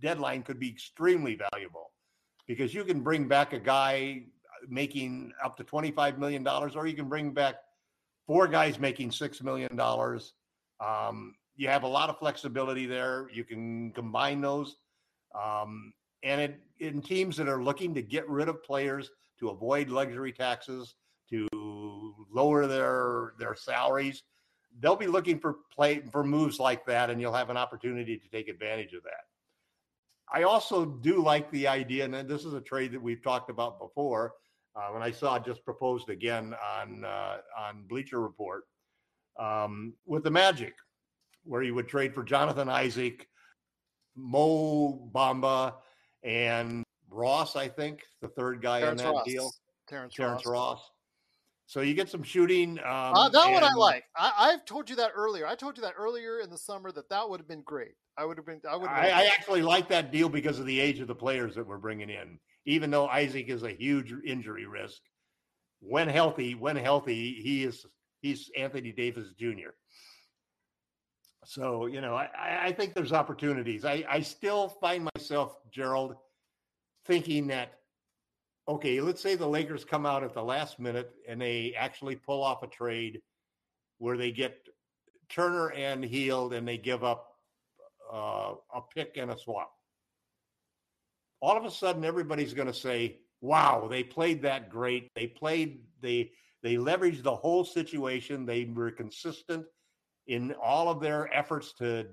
[0.00, 1.90] deadline, could be extremely valuable
[2.46, 4.22] because you can bring back a guy
[4.68, 7.56] making up to twenty-five million dollars, or you can bring back
[8.26, 10.34] four guys making six million dollars.
[10.86, 13.28] Um, you have a lot of flexibility there.
[13.32, 14.76] You can combine those,
[15.34, 19.10] um, and it, in teams that are looking to get rid of players
[19.40, 20.94] to avoid luxury taxes,
[21.30, 21.48] to
[22.30, 24.22] lower their their salaries,
[24.80, 28.28] they'll be looking for play for moves like that, and you'll have an opportunity to
[28.28, 29.24] take advantage of that.
[30.32, 33.78] I also do like the idea, and this is a trade that we've talked about
[33.78, 34.32] before
[34.76, 38.64] uh, when I saw it just proposed again on uh, on Bleacher Report
[39.38, 40.74] um, with the Magic,
[41.44, 43.26] where you would trade for Jonathan Isaac,
[44.16, 45.74] Mo Bamba,
[46.22, 47.56] and Ross.
[47.56, 49.26] I think the third guy Terrence on that Ross.
[49.26, 49.52] deal,
[49.88, 50.78] Terrence, Terrence Ross.
[50.78, 50.90] Ross.
[51.66, 52.78] So you get some shooting.
[52.78, 54.04] Um, Uh, that one I like.
[54.16, 55.46] I, I've told you that earlier.
[55.46, 57.94] I told you that earlier in the summer that that would have been great.
[58.16, 58.60] I would have been.
[58.68, 58.88] I would.
[58.88, 61.78] I, I actually like that deal because of the age of the players that we're
[61.78, 62.38] bringing in.
[62.66, 65.00] Even though Isaac is a huge injury risk,
[65.80, 67.84] when healthy, when healthy, he is
[68.22, 69.70] he's Anthony Davis Jr.
[71.44, 73.84] So you know, I, I I think there's opportunities.
[73.84, 76.14] I I still find myself, Gerald,
[77.06, 77.72] thinking that
[78.68, 82.42] okay, let's say the Lakers come out at the last minute and they actually pull
[82.42, 83.20] off a trade
[83.98, 84.68] where they get
[85.28, 87.28] Turner and Hield and they give up
[88.12, 89.72] uh, a pick and a swap.
[91.40, 95.10] All of a sudden, everybody's going to say, "Wow, they played that great.
[95.14, 98.46] They played they they leveraged the whole situation.
[98.46, 99.66] They were consistent
[100.26, 102.06] in all of their efforts to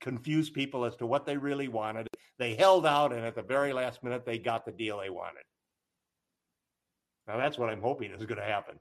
[0.00, 2.08] confuse people as to what they really wanted.
[2.38, 5.44] They held out, and at the very last minute, they got the deal they wanted."
[7.26, 8.78] Now, that's what I'm hoping is going to happen.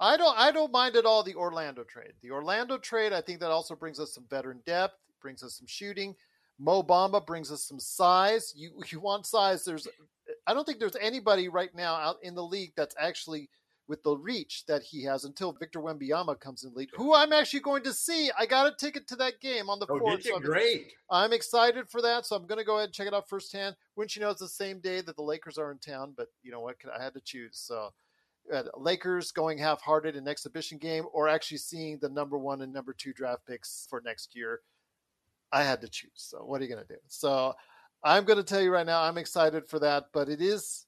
[0.00, 0.36] I don't.
[0.36, 2.12] I don't mind at all the Orlando trade.
[2.22, 3.12] The Orlando trade.
[3.12, 4.94] I think that also brings us some veteran depth.
[5.22, 6.14] Brings us some shooting.
[6.58, 8.52] Mo Bamba brings us some size.
[8.56, 9.64] You you want size?
[9.64, 9.86] There's.
[10.46, 13.48] I don't think there's anybody right now out in the league that's actually
[13.86, 17.32] with the reach that he has until Victor Wembanyama comes in the league, who I'm
[17.34, 18.30] actually going to see.
[18.38, 20.22] I got a ticket to that game on the Oh, fourth.
[20.22, 20.92] so I'm- Great.
[21.10, 23.76] I'm excited for that, so I'm going to go ahead and check it out firsthand.
[23.96, 26.50] Wouldn't you know, it's the same day that the Lakers are in town, but you
[26.50, 26.76] know what?
[26.98, 27.58] I had to choose.
[27.58, 27.92] So,
[28.52, 32.92] uh, Lakers going half-hearted in exhibition game, or actually seeing the number one and number
[32.94, 34.60] two draft picks for next year.
[35.52, 36.10] I had to choose.
[36.14, 37.00] So, what are you going to do?
[37.08, 37.54] So,
[38.02, 40.86] I'm going to tell you right now, I'm excited for that, but it is,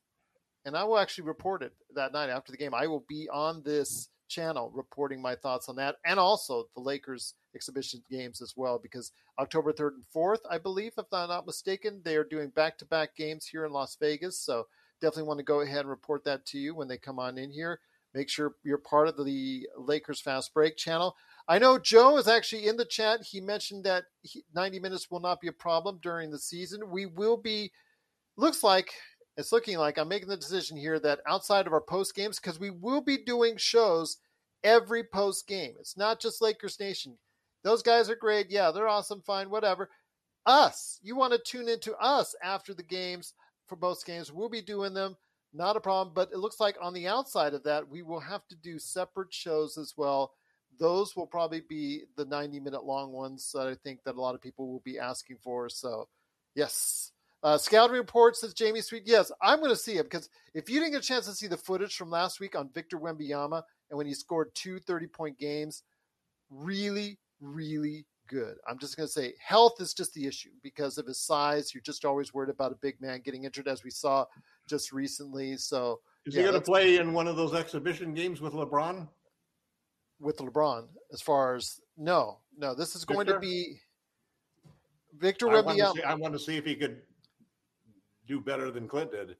[0.67, 2.75] and I will actually report it that night after the game.
[2.75, 7.35] I will be on this channel reporting my thoughts on that and also the Lakers
[7.55, 12.03] exhibition games as well because October 3rd and 4th, I believe, if I'm not mistaken,
[12.05, 14.41] they are doing back to back games here in Las Vegas.
[14.41, 14.67] So
[15.01, 17.51] definitely want to go ahead and report that to you when they come on in
[17.51, 17.79] here.
[18.13, 21.15] Make sure you're part of the Lakers Fast Break channel.
[21.47, 23.23] I know Joe is actually in the chat.
[23.23, 24.05] He mentioned that
[24.55, 26.91] 90 minutes will not be a problem during the season.
[26.91, 27.71] We will be,
[28.37, 28.91] looks like,
[29.37, 32.59] it's looking like I'm making the decision here that outside of our post games, because
[32.59, 34.19] we will be doing shows
[34.65, 35.75] every post game.
[35.79, 37.19] It's not just Lakers Nation.
[37.63, 38.51] Those guys are great.
[38.51, 39.91] Yeah, they're awesome, fine, whatever.
[40.47, 43.35] Us, you want to tune into us after the games
[43.67, 44.33] for both games.
[44.33, 45.17] We'll be doing them,
[45.53, 46.15] not a problem.
[46.15, 49.35] But it looks like on the outside of that, we will have to do separate
[49.35, 50.33] shows as well.
[50.79, 54.35] Those will probably be the 90 minute long ones that I think that a lot
[54.35, 55.69] of people will be asking for.
[55.69, 56.09] So,
[56.55, 57.13] yes.
[57.43, 59.03] Uh, scouting report says Jamie Sweet.
[59.07, 61.47] Yes, I'm going to see him because if you didn't get a chance to see
[61.47, 65.39] the footage from last week on Victor Wembanyama and when he scored two 30 point
[65.39, 65.83] games,
[66.51, 68.57] really, really good.
[68.69, 71.73] I'm just going to say health is just the issue because of his size.
[71.75, 74.25] You're just always worried about a big man getting injured, as we saw
[74.67, 75.57] just recently.
[75.57, 79.07] So, Is Yeah, he going to play in one of those exhibition games with LeBron?
[80.21, 83.79] with LeBron, as far as no, no, this is going to be
[85.19, 86.05] Victor I Wembanyama.
[86.05, 87.03] I want to see if he could
[88.27, 89.37] do better than Clint did.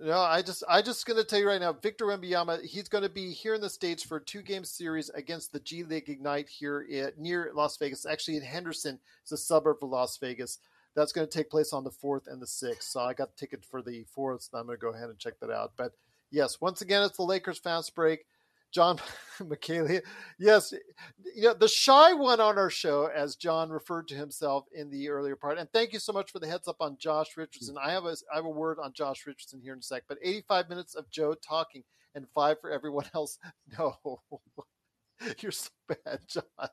[0.00, 3.32] No, I just I just gonna tell you right now, Victor Wembanyama, he's gonna be
[3.32, 6.86] here in the states for a two game series against the G League Ignite here
[7.02, 10.58] at, near Las Vegas, actually in Henderson, it's a suburb of Las Vegas.
[10.94, 12.90] That's to take place on the fourth and the sixth.
[12.90, 14.42] So I got the ticket for the fourth.
[14.42, 15.72] So I'm to go ahead and check that out.
[15.76, 15.92] But
[16.30, 18.26] yes, once again, it's the Lakers fast break.
[18.72, 18.98] John
[19.40, 20.02] Michaelia.
[20.38, 20.72] Yes,
[21.34, 25.08] you know, the shy one on our show, as John referred to himself in the
[25.08, 25.58] earlier part.
[25.58, 27.76] And thank you so much for the heads up on Josh Richardson.
[27.76, 27.86] Mm.
[27.86, 30.04] I have a I have a word on Josh Richardson here in a sec.
[30.08, 33.38] But 85 minutes of Joe talking and five for everyone else.
[33.78, 33.96] No,
[35.40, 36.68] you're so bad, John.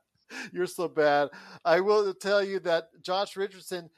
[0.52, 1.30] You're so bad.
[1.64, 3.90] I will tell you that Josh Richardson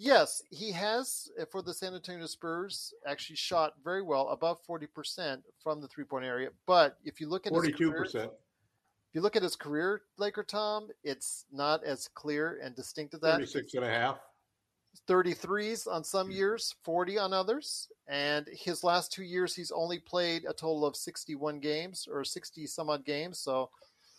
[0.00, 4.86] Yes, he has uh, for the San Antonio Spurs actually shot very well, above forty
[4.86, 6.50] percent from the three point area.
[6.66, 10.88] But if you look at forty-two percent, if you look at his career, Laker Tom,
[11.02, 13.34] it's not as clear and distinct as that.
[13.34, 14.18] 36 and a half.
[15.06, 17.88] 33s on some years, 40 on others.
[18.08, 22.66] And his last two years, he's only played a total of 61 games or 60
[22.66, 23.38] some odd games.
[23.38, 23.70] So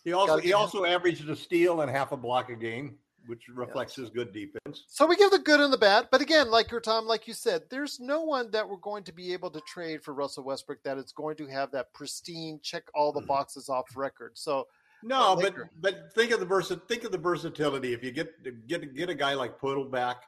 [0.04, 2.96] he also he also averaged a steal and half a block a game
[3.26, 4.84] which reflects his good defense.
[4.88, 7.34] So we give the good and the bad, but again, like your Tom, like you
[7.34, 10.82] said, there's no one that we're going to be able to trade for Russell Westbrook
[10.84, 13.28] that is going to have that pristine check all the mm-hmm.
[13.28, 14.32] boxes off record.
[14.34, 14.66] So
[15.02, 17.92] no, but but think of the versa think of the versatility.
[17.92, 20.24] If you get get get a guy like Poeltl back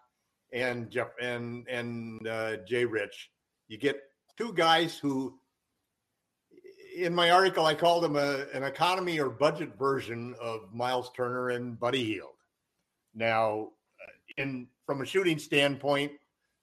[0.53, 3.31] and Jeff and and uh, Jay Rich,
[3.69, 4.01] you get
[4.37, 5.39] two guys who.
[6.95, 11.49] In my article, I called them a, an economy or budget version of Miles Turner
[11.49, 12.35] and Buddy Hield
[13.15, 13.69] now,
[14.01, 16.13] uh, in from a shooting standpoint,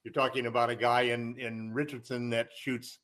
[0.04, 3.00] you're talking about a guy in in Richardson that shoots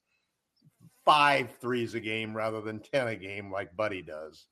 [1.03, 4.47] five threes a game rather than ten a game like Buddy does.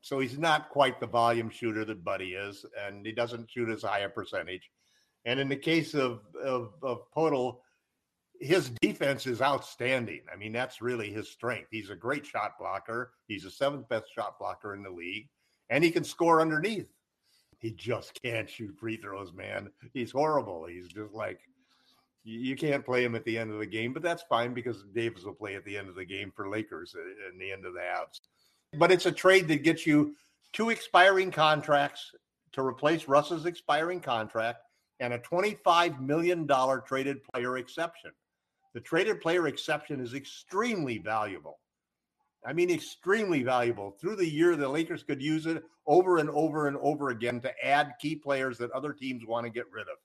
[0.00, 3.82] So he's not quite the volume shooter that Buddy is, and he doesn't shoot as
[3.82, 4.70] high a percentage.
[5.24, 7.02] And in the case of of, of
[8.40, 10.20] his defense is outstanding.
[10.32, 11.68] I mean, that's really his strength.
[11.70, 13.12] He's a great shot blocker.
[13.26, 15.28] He's the seventh best shot blocker in the league,
[15.70, 16.88] and he can score underneath
[17.58, 19.70] he just can't shoot free throws, man.
[19.92, 20.66] He's horrible.
[20.66, 21.40] He's just like
[22.24, 25.24] you can't play him at the end of the game, but that's fine because Davis
[25.24, 27.72] will play at the end of the game for Lakers uh, in the end of
[27.72, 28.20] the halves.
[28.76, 30.14] But it's a trade that gets you
[30.52, 32.12] two expiring contracts
[32.52, 34.58] to replace Russ's expiring contract
[35.00, 36.46] and a $25 million
[36.86, 38.10] traded player exception.
[38.74, 41.60] The traded player exception is extremely valuable.
[42.46, 43.96] I mean, extremely valuable.
[44.00, 47.52] Through the year, the Lakers could use it over and over and over again to
[47.64, 49.96] add key players that other teams want to get rid of.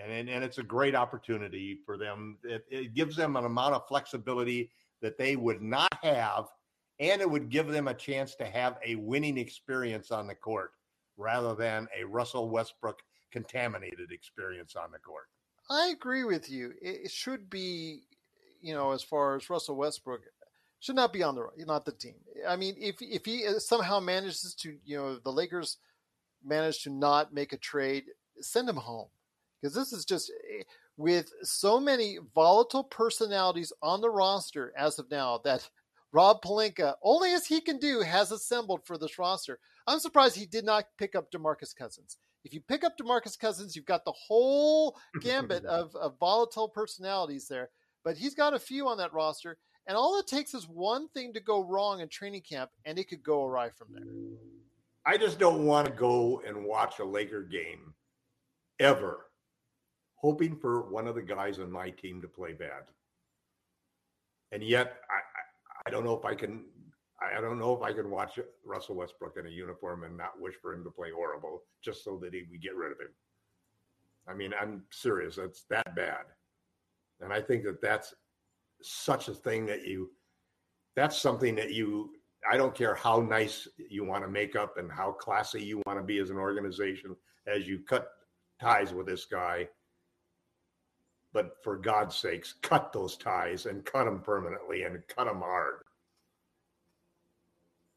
[0.00, 2.38] And, and, and it's a great opportunity for them.
[2.44, 4.70] It, it gives them an amount of flexibility
[5.00, 6.46] that they would not have,
[7.00, 10.72] and it would give them a chance to have a winning experience on the court
[11.16, 15.28] rather than a Russell Westbrook contaminated experience on the court.
[15.70, 16.72] I agree with you.
[16.82, 18.02] It should be,
[18.60, 20.22] you know, as far as Russell Westbrook,
[20.80, 22.16] should not be on the not the team.
[22.48, 25.76] I mean, if if he uh, somehow manages to, you know, the Lakers
[26.44, 28.04] manage to not make a trade,
[28.40, 29.08] send him home
[29.60, 30.62] because this is just eh,
[30.96, 35.68] with so many volatile personalities on the roster as of now that
[36.12, 39.60] Rob Pelinka, only as he can do, has assembled for this roster.
[39.86, 42.16] I'm surprised he did not pick up DeMarcus Cousins.
[42.44, 47.46] If you pick up DeMarcus Cousins, you've got the whole gambit of, of volatile personalities
[47.46, 47.70] there.
[48.02, 49.58] But he's got a few on that roster.
[49.86, 53.08] And all it takes is one thing to go wrong in training camp, and it
[53.08, 54.04] could go awry from there.
[55.06, 57.94] I just don't want to go and watch a Laker game
[58.78, 59.26] ever,
[60.16, 62.84] hoping for one of the guys on my team to play bad.
[64.52, 66.64] And yet, I, I, don't know if I can.
[67.20, 70.54] I don't know if I can watch Russell Westbrook in a uniform and not wish
[70.60, 73.08] for him to play horrible just so that he, we get rid of him.
[74.26, 75.36] I mean, I'm serious.
[75.36, 76.24] That's that bad.
[77.20, 78.14] And I think that that's
[78.82, 80.10] such a thing that you
[80.96, 82.10] that's something that you
[82.50, 85.98] I don't care how nice you want to make up and how classy you want
[85.98, 87.14] to be as an organization
[87.46, 88.08] as you cut
[88.60, 89.68] ties with this guy.
[91.32, 95.82] But for God's sakes, cut those ties and cut them permanently and cut them hard.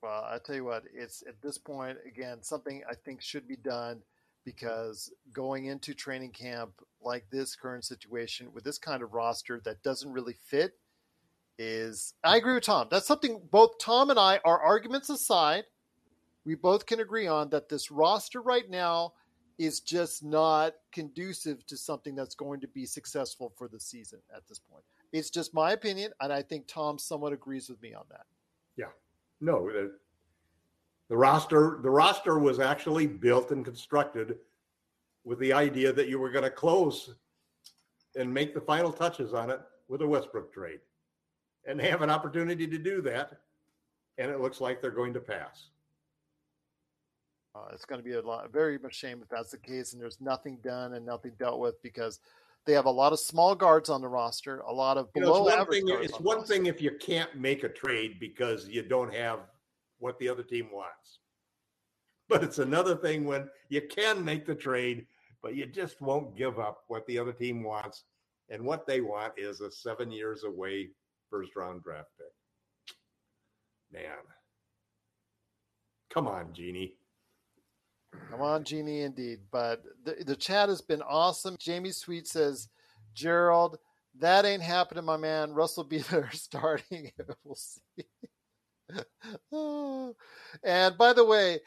[0.01, 3.55] Well, I tell you what, it's at this point again something I think should be
[3.55, 4.01] done
[4.45, 6.71] because going into training camp
[7.01, 10.73] like this current situation with this kind of roster that doesn't really fit
[11.57, 12.87] is I agree with Tom.
[12.89, 15.65] That's something both Tom and I, our arguments aside,
[16.45, 19.13] we both can agree on that this roster right now
[19.57, 24.47] is just not conducive to something that's going to be successful for the season at
[24.47, 24.83] this point.
[25.11, 28.25] It's just my opinion, and I think Tom somewhat agrees with me on that.
[28.75, 28.89] Yeah,
[29.39, 29.69] no,
[31.09, 34.37] the, roster the roster was actually built and constructed
[35.23, 37.15] with the idea that you were going to close
[38.15, 40.79] and make the final touches on it with a Westbrook trade
[41.65, 43.39] and have an opportunity to do that.
[44.17, 45.69] And it looks like they're going to pass.
[47.55, 50.01] Uh, it's going to be a lot, very much shame if that's the case and
[50.01, 52.19] there's nothing done and nothing dealt with because
[52.65, 55.29] they have a lot of small guards on the roster, a lot of You know,
[55.29, 55.97] it's one average thing.
[56.01, 56.53] It's on one roster.
[56.53, 59.39] thing if you can't make a trade because you don't have
[60.03, 61.19] what the other team wants,
[62.29, 65.07] but it's another thing when you can make the trade,
[65.41, 68.03] but you just won't give up what the other team wants,
[68.49, 70.89] and what they want is a seven years away
[71.29, 72.27] first round draft pick.
[74.01, 74.17] Man,
[76.13, 76.95] come on, Jeanie.
[78.29, 79.39] Come on, Jeanie, indeed.
[79.51, 81.55] But the, the chat has been awesome.
[81.59, 82.67] Jamie Sweet says,
[83.13, 83.77] Gerald,
[84.19, 85.53] that ain't happening, my man.
[85.53, 87.11] Russell be there starting.
[87.43, 87.81] we'll see.
[90.63, 91.59] And by the way,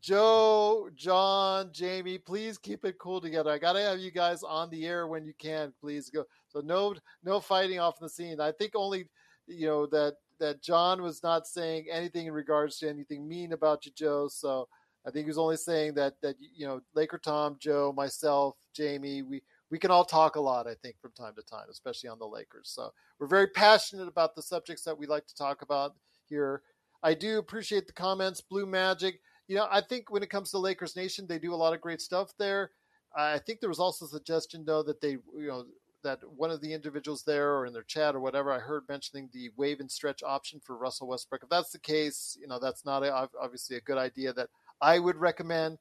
[0.00, 3.50] Joe, John, Jamie, please keep it cool together.
[3.50, 5.72] I gotta have you guys on the air when you can.
[5.80, 6.24] Please go.
[6.48, 8.40] So no, no fighting off the scene.
[8.40, 9.08] I think only,
[9.46, 13.84] you know, that that John was not saying anything in regards to anything mean about
[13.84, 14.28] you, Joe.
[14.28, 14.68] So
[15.06, 19.22] I think he was only saying that that you know Laker Tom, Joe, myself, Jamie,
[19.22, 20.66] we we can all talk a lot.
[20.66, 22.70] I think from time to time, especially on the Lakers.
[22.70, 25.94] So we're very passionate about the subjects that we like to talk about
[26.28, 26.62] here.
[27.02, 29.20] I do appreciate the comments, Blue Magic.
[29.46, 31.80] You know, I think when it comes to Lakers Nation, they do a lot of
[31.80, 32.72] great stuff there.
[33.16, 35.64] I think there was also a suggestion though that they, you know,
[36.04, 39.28] that one of the individuals there or in their chat or whatever, I heard mentioning
[39.32, 41.42] the waive and stretch option for Russell Westbrook.
[41.42, 44.48] If that's the case, you know, that's not a, obviously a good idea that
[44.80, 45.78] I would recommend.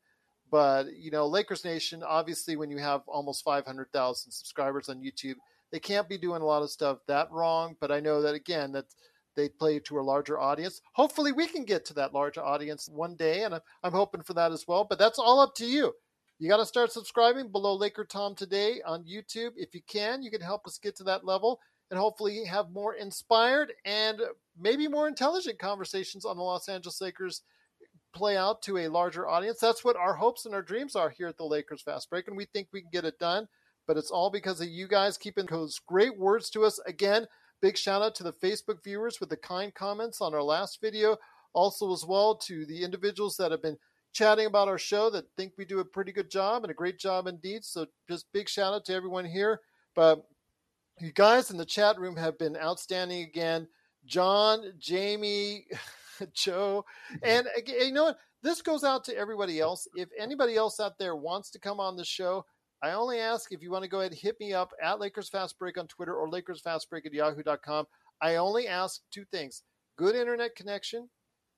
[0.49, 5.35] But you know, Lakers Nation, obviously, when you have almost 500,000 subscribers on YouTube,
[5.71, 7.75] they can't be doing a lot of stuff that wrong.
[7.79, 8.85] But I know that again, that
[9.37, 10.81] they play to a larger audience.
[10.93, 14.51] Hopefully, we can get to that larger audience one day, and I'm, hoping for that
[14.51, 14.83] as well.
[14.83, 15.93] But that's all up to you.
[16.39, 19.51] You got to start subscribing below Laker Tom today on YouTube.
[19.55, 21.59] If you can, you can help us get to that level
[21.89, 24.19] and hopefully have more inspired and
[24.59, 27.43] maybe more intelligent conversations on the Los Angeles Lakers
[28.13, 29.59] play out to a larger audience.
[29.59, 32.35] That's what our hopes and our dreams are here at the Lakers Fast Break, and
[32.35, 33.47] we think we can get it done.
[33.85, 36.79] But it's all because of you guys keeping those great words to us.
[36.85, 37.27] Again,
[37.61, 41.17] big shout out to the Facebook viewers with the kind comments on our last video.
[41.53, 43.77] Also, as well, to the individuals that have been
[44.13, 46.99] chatting about our show that think we do a pretty good job and a great
[46.99, 47.63] job indeed.
[47.63, 49.61] So, just big shout out to everyone here.
[49.95, 50.23] But
[50.99, 53.67] you guys in the chat room have been outstanding again.
[54.05, 55.65] John, Jamie,
[56.33, 57.17] Joe, mm-hmm.
[57.23, 58.17] and you know what?
[58.43, 59.87] This goes out to everybody else.
[59.95, 62.45] If anybody else out there wants to come on the show,
[62.83, 65.29] I only ask if you want to go ahead and hit me up at Lakers
[65.29, 67.85] Fast Break on Twitter or Lakers Fast Break at yahoo.com.
[68.21, 69.63] I only ask two things
[69.97, 71.09] good internet connection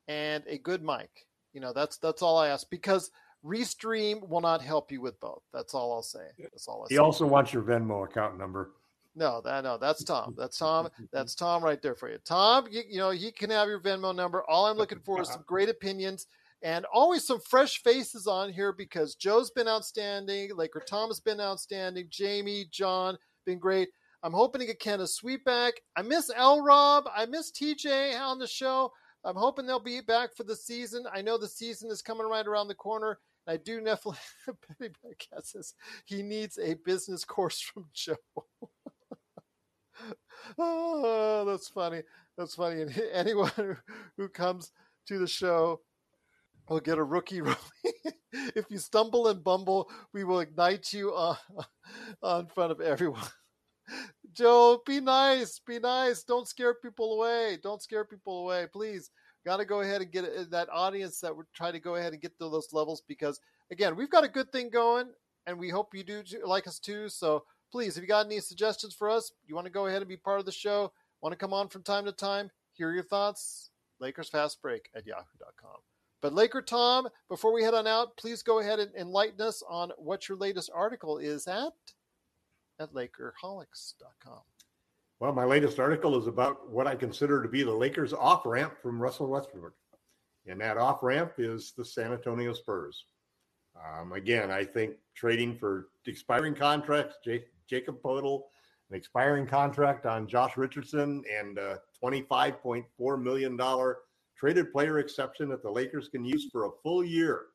[0.08, 1.10] and a good mic.
[1.54, 3.12] You know, that's that's all I ask because
[3.46, 5.42] Restream will not help you with both.
[5.54, 6.28] That's all I'll say.
[6.40, 8.72] That's all I He also wants your Venmo account number.
[9.16, 10.36] No, that no, that's Tom.
[10.38, 10.88] That's Tom.
[11.12, 12.20] That's Tom right there for you.
[12.24, 14.44] Tom, you, you know, he can have your Venmo number.
[14.48, 16.28] All I'm looking for is some great opinions
[16.62, 21.40] and always some fresh faces on here because Joe's been outstanding, Laker Tom has been
[21.40, 23.90] outstanding, Jamie, John, been great.
[24.22, 25.76] I'm hoping to get Kenneth Sweet back.
[25.96, 27.06] I miss L Rob.
[27.16, 28.92] I miss TJ on the show.
[29.24, 31.06] I'm hoping they'll be back for the season.
[31.14, 33.20] I know the season is coming right around the corner.
[33.48, 34.20] And I do definitely.
[34.80, 35.74] Bearcat says
[36.06, 38.16] he needs a business course from Joe.
[40.58, 42.02] oh, that's funny.
[42.38, 42.82] That's funny.
[42.82, 43.78] And anyone
[44.18, 44.72] who comes
[45.08, 45.82] to the show
[46.70, 47.42] will get a rookie
[48.34, 51.38] if you stumble and bumble, we will ignite you on,
[52.22, 53.28] on front of everyone.
[54.34, 55.60] Joe, be nice.
[55.66, 56.24] Be nice.
[56.24, 57.58] Don't scare people away.
[57.62, 59.10] Don't scare people away, please.
[59.46, 62.14] Got to go ahead and get uh, that audience that would try to go ahead
[62.14, 63.40] and get to those levels because,
[63.72, 65.08] again, we've got a good thing going
[65.48, 67.10] and we hope you do like us too.
[67.10, 70.10] So please, if you got any suggestions for us, you want to go ahead and
[70.10, 70.92] be part of the show,
[71.22, 75.06] want to come on from time to time, hear your thoughts, Lakers Fast Break at
[75.06, 75.80] yahoo.com.
[76.22, 79.92] But Laker Tom, before we head on out, please go ahead and enlighten us on
[79.98, 81.74] what your latest article is at
[82.80, 84.42] at Lakerholics.com.
[85.20, 88.74] Well, my latest article is about what I consider to be the Lakers off ramp
[88.82, 89.74] from Russell Westbrook.
[90.48, 93.06] And that off ramp is the San Antonio Spurs.
[93.76, 98.44] Um, again, I think trading for expiring contracts, J- Jakob Poeltl,
[98.90, 103.60] an expiring contract on Josh Richardson, and a $25.4 million
[104.40, 107.48] traded player exception that the Lakers can use for a full year.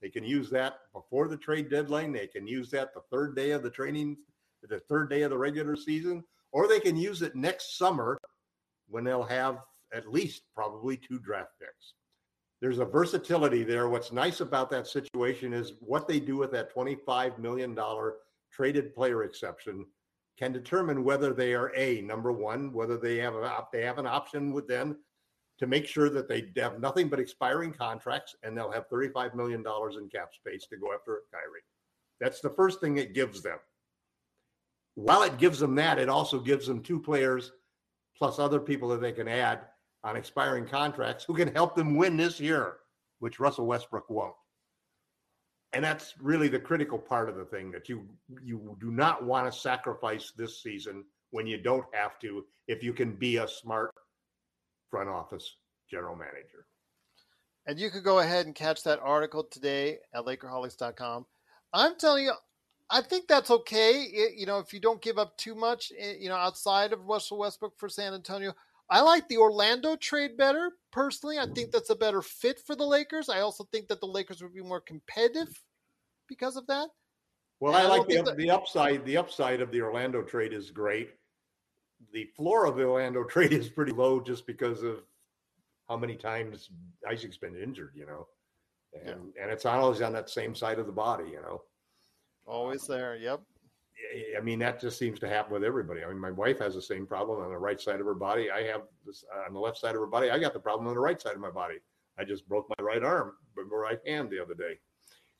[0.00, 2.12] They can use that before the trade deadline.
[2.12, 4.16] They can use that the third day of the training,
[4.62, 6.22] the third day of the regular season,
[6.52, 8.16] or they can use it next summer
[8.88, 9.58] when they'll have
[9.92, 11.94] at least probably two draft picks.
[12.60, 13.88] There's a versatility there.
[13.88, 17.76] What's nice about that situation is what they do with that $25 million
[18.52, 19.86] traded player exception
[20.38, 24.06] can determine whether they are a number one, whether they have a, they have an
[24.06, 24.96] option with them
[25.60, 29.60] to make sure that they have nothing but expiring contracts and they'll have $35 million
[29.60, 31.60] in cap space to go after Kyrie.
[32.18, 33.58] That's the first thing it gives them.
[34.94, 37.52] While it gives them that, it also gives them two players
[38.16, 39.60] plus other people that they can add
[40.02, 42.76] on expiring contracts who can help them win this year,
[43.18, 44.34] which Russell Westbrook won't.
[45.74, 48.08] And that's really the critical part of the thing that you
[48.42, 52.92] you do not want to sacrifice this season when you don't have to if you
[52.92, 53.92] can be a smart
[54.90, 55.56] front office
[55.90, 56.66] general manager.
[57.66, 61.26] And you could go ahead and catch that article today at Lakerholics.com.
[61.72, 62.32] I'm telling you,
[62.90, 64.02] I think that's okay.
[64.02, 67.06] It, you know, if you don't give up too much, eh, you know, outside of
[67.06, 68.52] Russell Westbrook for San Antonio.
[68.92, 71.38] I like the Orlando trade better personally.
[71.38, 73.28] I think that's a better fit for the Lakers.
[73.28, 75.62] I also think that the Lakers would be more competitive
[76.28, 76.88] because of that.
[77.60, 79.04] Well, and I, I like the, the upside.
[79.04, 81.10] The upside of the Orlando trade is great.
[82.12, 85.02] The floor of the Orlando trade is pretty low just because of
[85.88, 86.70] how many times
[87.08, 88.26] Isaac's been injured, you know,
[88.94, 89.42] and yeah.
[89.42, 91.62] and it's always on that same side of the body, you know.
[92.46, 93.16] Always there.
[93.16, 93.40] Yep.
[94.36, 96.02] I mean, that just seems to happen with everybody.
[96.02, 98.50] I mean, my wife has the same problem on the right side of her body.
[98.50, 100.30] I have this uh, on the left side of her body.
[100.30, 101.76] I got the problem on the right side of my body.
[102.18, 104.78] I just broke my right arm, but my right hand the other day.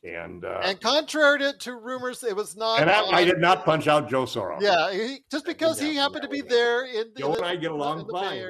[0.03, 2.81] And uh, and contrary to, to rumors, it was not.
[2.81, 4.63] And I, I, did not punch out Joe Soros.
[4.63, 7.13] Yeah, he, just because he happened to be there in.
[7.15, 7.21] The.
[7.21, 8.43] Joe in and I get along fine.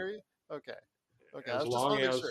[0.53, 0.73] Okay.
[1.37, 1.51] Okay.
[1.51, 2.31] As long as sure.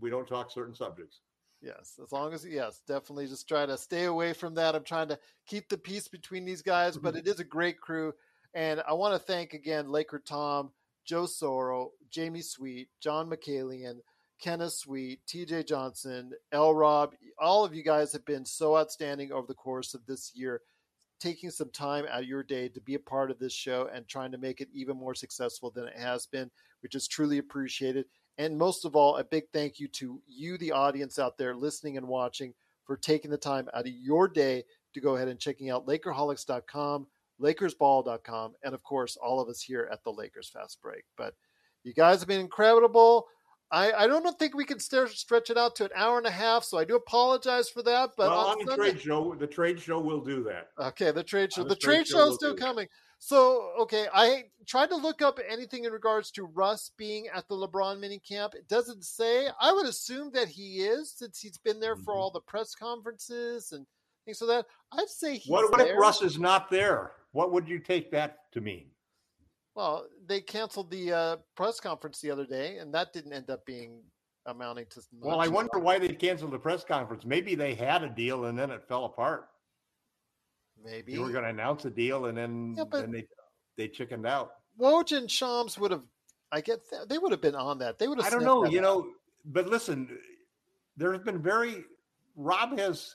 [0.00, 1.20] we don't talk certain subjects.
[1.60, 4.76] Yes, as long as yes, definitely just try to stay away from that.
[4.76, 7.26] I'm trying to keep the peace between these guys, but mm-hmm.
[7.26, 8.12] it is a great crew,
[8.54, 10.70] and I want to thank again Laker Tom,
[11.04, 13.96] Joe Soro, Jamie Sweet, John McCalion,
[14.40, 17.14] Kenneth Sweet, TJ Johnson, L Rob.
[17.38, 20.60] All of you guys have been so outstanding over the course of this year,
[21.20, 24.06] taking some time out of your day to be a part of this show and
[24.06, 26.50] trying to make it even more successful than it has been,
[26.82, 28.06] which is truly appreciated.
[28.38, 31.96] And most of all, a big thank you to you, the audience out there listening
[31.96, 34.62] and watching, for taking the time out of your day
[34.94, 37.06] to go ahead and checking out Lakerholics.com,
[37.40, 41.04] LakersBall.com, and of course, all of us here at the Lakers Fast Break.
[41.16, 41.34] But
[41.84, 43.26] you guys have been incredible.
[43.70, 46.64] I, I don't think we can stretch it out to an hour and a half,
[46.64, 48.12] so I do apologize for that.
[48.16, 50.70] But well, on, on the Sunday, trade show, the trade show will do that.
[50.78, 51.64] Okay, the trade show.
[51.64, 52.88] The, the, trade, trade show, is still coming.
[53.18, 57.56] So, okay, I tried to look up anything in regards to Russ being at the
[57.56, 58.54] LeBron mini camp.
[58.54, 59.48] It doesn't say.
[59.60, 62.20] I would assume that he is since he's been there for mm-hmm.
[62.20, 63.86] all the press conferences and
[64.24, 64.66] things like that.
[64.98, 67.12] I'd say he's what, what if Russ is not there?
[67.32, 68.86] What would you take that to mean?
[69.78, 73.64] Well, they canceled the uh, press conference the other day, and that didn't end up
[73.64, 74.00] being
[74.44, 75.00] amounting to.
[75.20, 77.24] Well, I wonder why they canceled the press conference.
[77.24, 79.46] Maybe they had a deal and then it fell apart.
[80.84, 83.28] Maybe you were going to announce a deal, and then yeah, then they
[83.76, 84.50] they chickened out.
[84.80, 86.02] Woj and Shams would have,
[86.50, 88.00] I get, they would have been on that.
[88.00, 88.26] They would have.
[88.26, 88.82] I don't know, you out.
[88.82, 89.06] know,
[89.44, 90.18] but listen,
[90.96, 91.84] there has been very.
[92.34, 93.14] Rob has.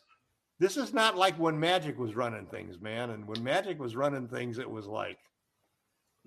[0.59, 3.09] This is not like when Magic was running things, man.
[3.09, 5.17] And when Magic was running things, it was like,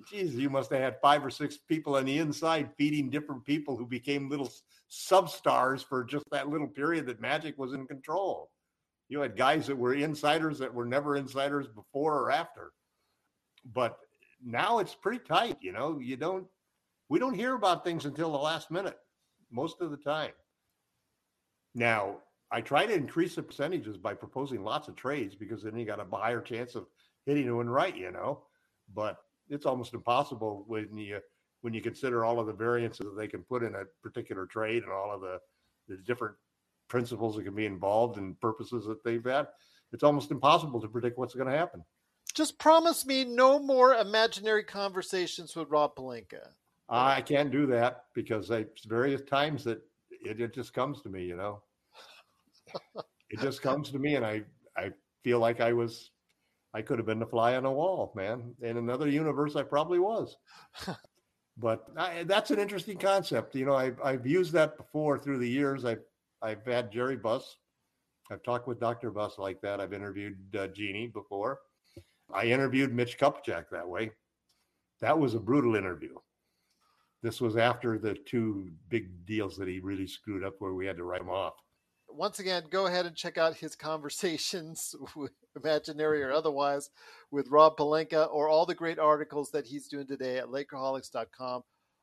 [0.05, 3.77] geez, you must have had five or six people on the inside feeding different people
[3.77, 4.53] who became little
[4.89, 8.51] sub stars for just that little period that Magic was in control.
[9.09, 12.73] You had guys that were insiders that were never insiders before or after.
[13.73, 13.99] But
[14.45, 15.99] now it's pretty tight, you know.
[15.99, 16.47] You don't
[17.09, 18.99] we don't hear about things until the last minute
[19.51, 20.33] most of the time.
[21.75, 22.19] Now,
[22.51, 26.01] I try to increase the percentages by proposing lots of trades because then you got
[26.01, 26.87] a higher chance of
[27.27, 28.43] hitting one right, you know.
[28.95, 29.19] But
[29.49, 31.21] it's almost impossible when you
[31.63, 34.83] when you consider all of the variances that they can put in a particular trade
[34.83, 35.39] and all of the
[35.89, 36.35] the different
[36.89, 39.47] principles that can be involved and purposes that they've had,
[39.93, 41.85] it's almost impossible to predict what's going to happen.
[42.35, 46.49] Just promise me no more imaginary conversations with Rob Pelinka.
[46.89, 51.25] I can't do that because I various times that it, it just comes to me,
[51.25, 51.63] you know.
[53.31, 54.43] it just comes to me, and I
[54.77, 54.91] I
[55.23, 56.11] feel like I was
[56.77, 58.55] I could have been the fly on the wall, man.
[58.61, 60.37] In another universe, I probably was.
[61.57, 63.55] but I, that's an interesting concept.
[63.55, 65.87] You know, I've I've used that before through the years.
[65.87, 66.03] I've
[66.43, 67.57] I've had Jerry Buss.
[68.31, 69.11] I've talked with Dr.
[69.11, 69.81] Buss like that.
[69.81, 71.61] I've interviewed uh, Jeanie before.
[72.31, 74.11] I interviewed Mitch Kupchak that way.
[75.01, 76.15] That was a brutal interview.
[77.23, 80.99] This was after the two big deals that he really screwed up where we had
[80.99, 81.55] to write him off.
[82.17, 84.95] Once again, go ahead and check out his conversations,
[85.55, 86.91] imaginary or otherwise,
[87.31, 91.63] with Rob Pelinka or all the great articles that he's doing today at Lakerholics.com.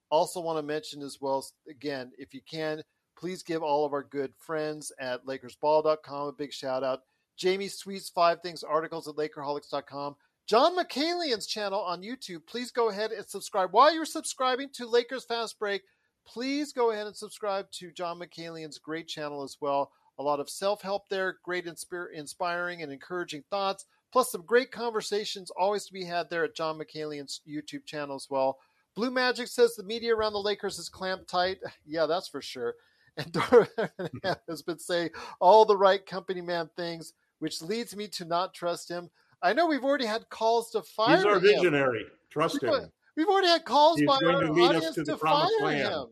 [0.09, 2.83] Also, want to mention as well, again, if you can,
[3.17, 7.01] Please give all of our good friends at LakersBall.com a big shout out.
[7.37, 10.15] Jamie Sweet's Five Things articles at Lakerholics.com.
[10.45, 12.45] John McCalian's channel on YouTube.
[12.47, 13.71] Please go ahead and subscribe.
[13.71, 15.83] While you're subscribing to Lakers Fast Break,
[16.27, 19.91] please go ahead and subscribe to John McCalian's great channel as well.
[20.19, 24.71] A lot of self help there, great inspir- inspiring and encouraging thoughts, plus some great
[24.71, 28.59] conversations always to be had there at John McCalian's YouTube channel as well.
[28.95, 31.57] Blue Magic says the media around the Lakers is clamped tight.
[31.85, 32.75] Yeah, that's for sure.
[33.17, 35.09] And Darvin has been saying
[35.39, 39.07] all the right company man things, which leads me to not trust him.
[39.43, 41.17] I know we've already had calls to fire him.
[41.17, 41.41] He's our him.
[41.41, 42.05] visionary.
[42.31, 42.91] Trust We've, him.
[43.15, 45.17] we've already had calls He's by going our to lead us audience to to, the
[45.17, 45.93] promised fire land.
[45.93, 46.05] him.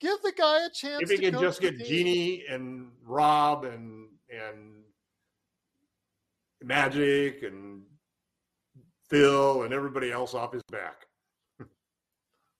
[0.00, 1.02] Give the guy a chance.
[1.02, 1.78] If he to can just get.
[1.78, 4.84] Jeanie and Rob and and
[6.62, 7.82] Magic and
[9.08, 11.06] Phil and everybody else off his back.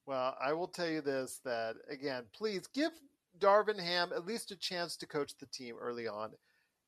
[0.05, 2.91] Well, I will tell you this: that again, please give
[3.39, 6.31] Darvin Ham at least a chance to coach the team early on,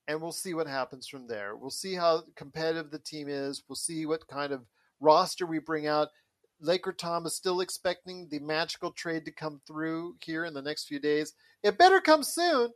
[0.07, 1.55] and we'll see what happens from there.
[1.55, 3.63] We'll see how competitive the team is.
[3.67, 4.65] We'll see what kind of
[4.99, 6.09] roster we bring out.
[6.59, 10.85] Laker Tom is still expecting the magical trade to come through here in the next
[10.85, 11.33] few days.
[11.63, 12.71] It better come soon.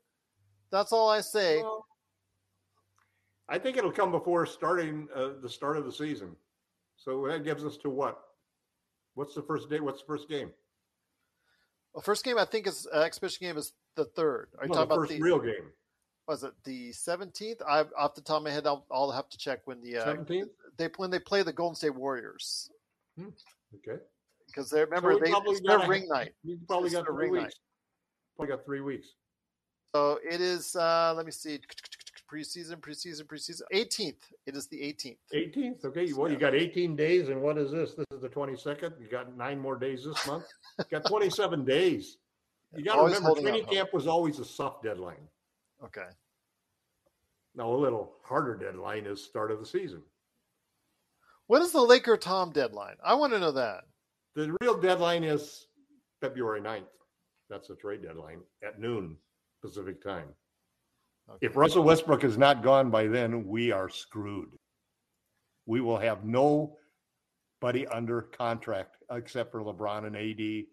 [0.71, 1.61] That's all I say.
[1.61, 1.85] Well,
[3.49, 6.35] I think it'll come before starting uh, the start of the season.
[6.95, 8.19] So that gives us to what?
[9.15, 9.79] What's the first day?
[9.79, 10.51] What's the first game?
[11.93, 14.49] Well, first game I think is uh, exhibition game is the third.
[14.59, 15.71] Are you No, talking the about first the real game.
[16.27, 17.61] was it the seventeenth?
[17.67, 20.05] I off the top of my head, I'll, I'll have to check when the uh,
[20.05, 20.51] Seventeenth.
[20.77, 22.69] they when they play the Golden State Warriors
[23.75, 24.01] Okay.
[24.47, 26.33] because they remember we they probably it's their ring night.
[26.43, 27.43] You probably It's got a three ring night.
[27.43, 27.55] weeks.
[28.37, 29.07] Probably got three weeks.
[29.95, 30.75] So it is.
[30.75, 31.59] Uh, let me see.
[32.31, 33.61] Preseason, preseason, preseason.
[33.73, 34.15] 18th.
[34.45, 35.17] It is the 18th.
[35.33, 35.83] 18th.
[35.83, 36.13] Okay.
[36.13, 37.93] Well, you got 18 days, and what is this?
[37.93, 38.93] This is the 22nd.
[39.01, 40.45] You got nine more days this month.
[40.79, 42.17] You got 27 days.
[42.73, 43.73] You got to remember, training hope.
[43.73, 45.27] camp was always a soft deadline.
[45.83, 46.07] Okay.
[47.53, 50.03] Now, a little harder deadline is start of the season.
[51.51, 52.95] What is the Laker Tom deadline?
[53.03, 53.83] I want to know that.
[54.35, 55.67] The real deadline is
[56.21, 56.85] February 9th.
[57.49, 59.17] That's the trade deadline at noon
[59.61, 60.27] Pacific time.
[61.29, 61.45] Okay.
[61.45, 64.47] If Russell Westbrook is not gone by then, we are screwed.
[65.65, 70.65] We will have nobody under contract except for LeBron and AD.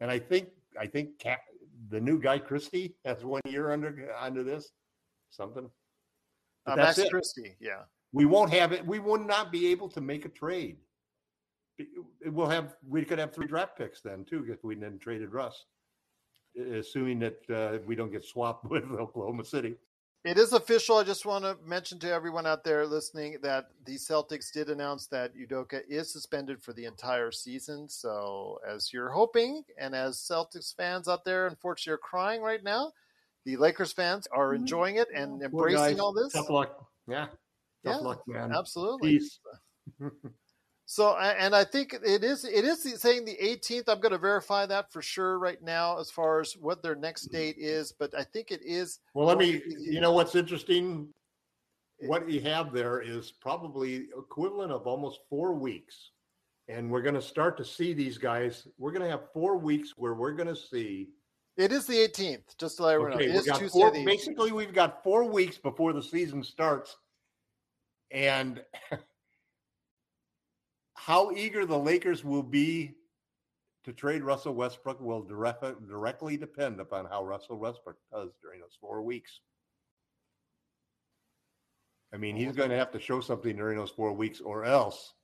[0.00, 0.48] And I think
[0.78, 1.38] I think Ca
[1.88, 4.68] the new guy Christie has one year under under this
[5.30, 5.70] something.
[6.66, 7.10] Uh, that's Max it.
[7.10, 7.56] Christie.
[7.58, 7.84] Yeah.
[8.16, 8.86] We won't have it.
[8.86, 10.78] We will not be able to make a trade.
[12.24, 12.76] We'll have.
[12.88, 15.66] We could have three draft picks then too if we didn't traded Russ,
[16.58, 19.74] assuming that uh, we don't get swapped with Oklahoma City.
[20.24, 20.96] It is official.
[20.96, 25.06] I just want to mention to everyone out there listening that the Celtics did announce
[25.08, 27.86] that Udoka is suspended for the entire season.
[27.86, 32.92] So, as you're hoping, and as Celtics fans out there unfortunately are crying right now,
[33.44, 35.44] the Lakers fans are enjoying it and Mm-hmm.
[35.44, 35.98] Embracing guys.
[36.00, 36.32] all this.
[36.32, 36.88] Tough luck.
[37.06, 37.26] Yeah.
[37.86, 38.52] Tough Yeah, luck, man.
[38.52, 39.20] Absolutely.
[40.88, 43.88] So, and I think it is it is saying the 18th.
[43.88, 47.26] I'm going to verify that for sure right now as far as what their next
[47.26, 47.36] mm-hmm.
[47.38, 47.92] date is.
[47.92, 49.00] But I think it is.
[49.12, 49.60] Well, let me.
[49.66, 51.08] You know what's interesting?
[51.98, 56.12] What you have there is probably equivalent of almost four weeks,
[56.68, 58.68] and we're going to start to see these guys.
[58.78, 61.08] We're going to have four weeks where we're going to see.
[61.56, 62.56] It is the 18th.
[62.58, 63.80] Just to let everyone Okay, know, it we Tuesday.
[63.80, 66.96] four, basically we've got four weeks before the season starts,
[68.10, 68.62] and
[70.94, 72.94] how eager the Lakers will be
[73.84, 78.76] to trade Russell Westbrook will direct, directly depend upon how Russell Westbrook does during those
[78.80, 79.40] four weeks.
[82.12, 85.14] I mean, he's going to have to show something during those four weeks, or else.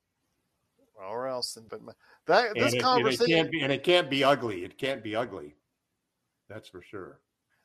[0.96, 1.56] or else.
[1.56, 1.80] And but
[2.26, 4.64] that And this it, and it conversation, can't be, and it can't be ugly.
[4.64, 5.56] It can't be ugly.
[6.48, 7.20] That's for sure.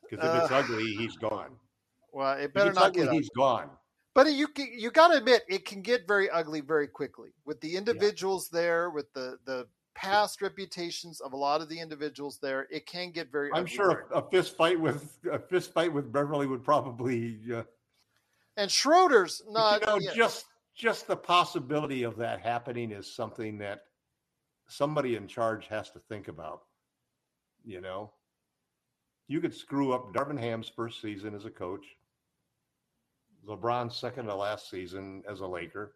[0.08, 1.56] Because if it's Uh, ugly, he's gone.
[2.12, 3.12] well, it better it's not ugly, get.
[3.12, 3.70] he's gone.
[4.18, 7.76] But you you got to admit, it can get very ugly very quickly with the
[7.76, 12.66] individuals there, with the the past reputations of a lot of the individuals there.
[12.68, 13.48] It can get very.
[13.54, 17.62] I'm sure a, a fist fight with a fist fight with Beverley would probably, uh,
[18.56, 19.82] And Schroeder's not.
[19.82, 20.14] you know, yeah.
[20.16, 23.82] just just the possibility of that happening is something that
[24.66, 26.62] somebody in charge has to think about.
[27.64, 28.10] You know,
[29.28, 31.86] you could screw up Darvin Ham's first season as a coach,
[33.46, 35.94] LeBron's second to last season as a Laker,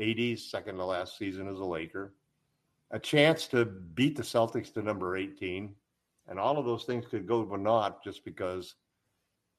[0.00, 2.14] AD's second to last season as a Laker,
[2.90, 5.74] a chance to beat the Celtics to number 18,
[6.28, 8.74] and all of those things could go to naught just because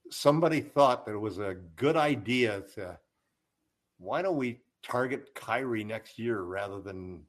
[0.10, 2.98] somebody thought that it was a good idea to
[3.98, 7.23] why don't we target Kyrie next year rather than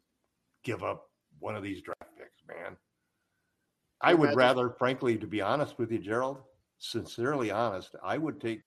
[0.62, 1.10] give up
[1.40, 2.76] one of these draft picks, man?
[4.00, 6.38] I would rather, frankly, to be honest with you, Gerald,
[6.78, 8.62] sincerely honest, I would take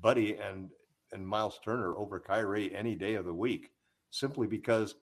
[0.00, 0.70] Buddy and
[1.12, 3.70] and Miles Turner over Kyrie any day of the week,
[4.10, 4.94] simply because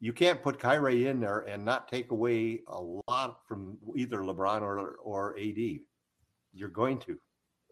[0.00, 4.62] you can't put Kyrie in there and not take away a lot from either LeBron
[4.62, 5.78] or or AD.
[6.52, 7.18] You're going to.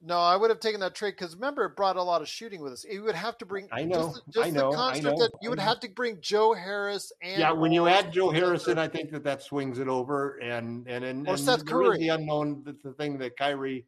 [0.07, 2.61] No, I would have taken that trade because remember it brought a lot of shooting
[2.61, 2.85] with us.
[2.85, 3.69] You would have to bring.
[3.73, 6.19] I know, Just, just I know, the I know, that you would have to bring
[6.21, 9.89] Joe Harris and yeah, when you add Joe Harrison, I think that that swings it
[9.89, 11.99] over, and and and, Or and Seth Curry.
[11.99, 12.63] the unknown.
[12.65, 13.87] The, the thing that Kyrie,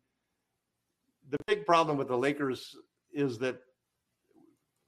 [1.31, 2.77] the big problem with the Lakers
[3.13, 3.59] is that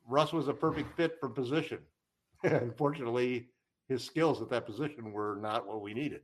[0.07, 1.79] Russ was a perfect fit for position.
[2.43, 3.49] Unfortunately,
[3.89, 6.21] his skills at that position were not what we needed,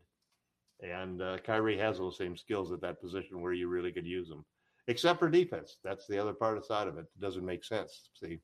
[0.80, 4.28] and uh, Kyrie has those same skills at that position where you really could use
[4.28, 4.44] them,
[4.86, 5.78] except for defense.
[5.82, 7.06] That's the other part of side of it.
[7.16, 8.10] It doesn't make sense.
[8.20, 8.38] See,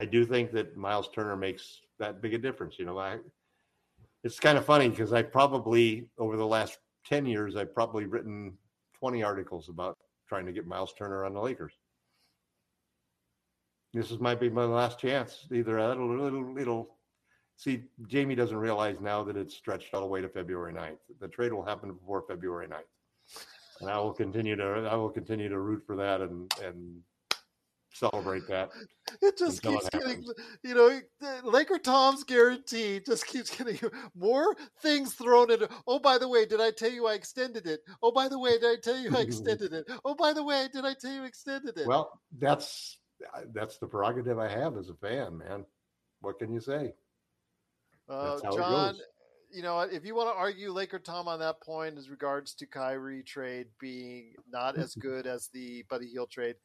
[0.00, 2.78] I do think that Miles Turner makes that big a difference.
[2.78, 3.18] You know, I
[4.22, 8.56] it's kind of funny because I probably over the last 10 years, I've probably written
[8.98, 11.72] 20 articles about trying to get Miles Turner on the Lakers.
[13.92, 15.46] This is might be my last chance.
[15.52, 16.96] Either it'll, it'll, it'll
[17.56, 20.98] see, Jamie doesn't realize now that it's stretched all the way to February 9th.
[21.20, 23.42] The trade will happen before February 9th.
[23.80, 27.00] And I will continue to, I will continue to root for that and, and
[27.94, 28.70] celebrate that.
[29.22, 30.24] It just keeps it getting,
[30.62, 31.00] you know,
[31.44, 33.78] Laker Tom's guarantee just keeps getting
[34.14, 35.68] more things thrown into.
[35.86, 37.80] Oh, by the way, did I tell you I extended it?
[38.02, 39.86] Oh, by the way, did I tell you I extended it?
[40.04, 41.86] Oh, by the way, did I tell you I extended it?
[41.86, 42.98] Well, that's,
[43.54, 45.64] that's the prerogative I have as a fan, man.
[46.20, 46.92] What can you say?
[48.08, 48.96] uh, that's how it John,
[49.52, 52.66] you know, if you want to argue Laker Tom on that point as regards to
[52.66, 56.56] Kyrie trade being not as good as the Buddy Hield trade,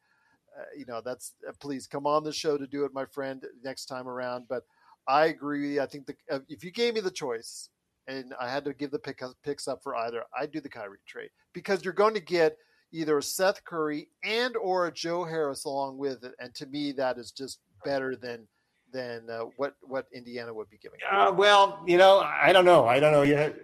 [0.58, 3.44] uh, you know, that's uh, please come on the show to do it, my friend,
[3.64, 4.46] next time around.
[4.48, 4.64] But
[5.08, 5.80] I agree.
[5.80, 7.68] I think the, uh, if you gave me the choice
[8.06, 10.98] and I had to give the pick, picks up for either, I'd do the Kyrie
[11.06, 12.56] trade because you're going to get
[12.92, 16.92] either a Seth Curry and or a Joe Harris along with it, and to me
[16.92, 18.46] that is just better than
[18.92, 20.98] than uh, what what Indiana would be giving.
[21.10, 22.86] Uh, well, you know, I don't know.
[22.86, 23.56] I don't know yet.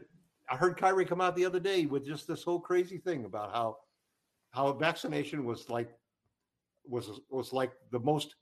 [0.48, 3.52] I heard Kyrie come out the other day with just this whole crazy thing about
[3.52, 3.78] how
[4.52, 5.90] how vaccination was like
[6.88, 8.36] was was like the most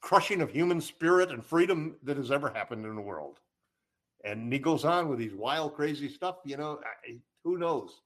[0.00, 3.38] crushing of human spirit and freedom that has ever happened in the world.
[4.24, 6.36] And he goes on with these wild, crazy stuff.
[6.44, 8.02] You know, I, who knows?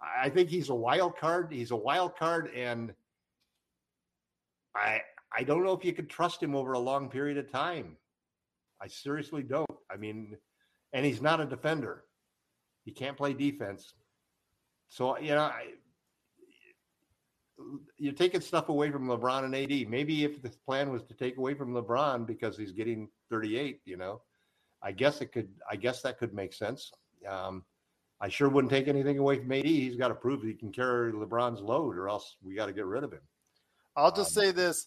[0.00, 1.52] I think he's a wild card.
[1.52, 2.92] He's a wild card, and
[4.74, 5.02] I
[5.36, 7.96] I don't know if you could trust him over a long period of time.
[8.80, 9.70] I seriously don't.
[9.90, 10.36] I mean,
[10.92, 12.04] and he's not a defender.
[12.84, 13.94] He can't play defense.
[14.88, 15.66] So you know, I,
[17.98, 19.88] you're taking stuff away from LeBron and AD.
[19.88, 23.96] Maybe if the plan was to take away from LeBron because he's getting 38, you
[23.96, 24.22] know,
[24.82, 25.48] I guess it could.
[25.70, 26.90] I guess that could make sense.
[27.28, 27.64] Um,
[28.20, 29.64] I sure wouldn't take anything away from AD.
[29.64, 32.86] He's got to prove he can carry LeBron's load, or else we got to get
[32.86, 33.20] rid of him.
[33.96, 34.86] I'll just Um, say this: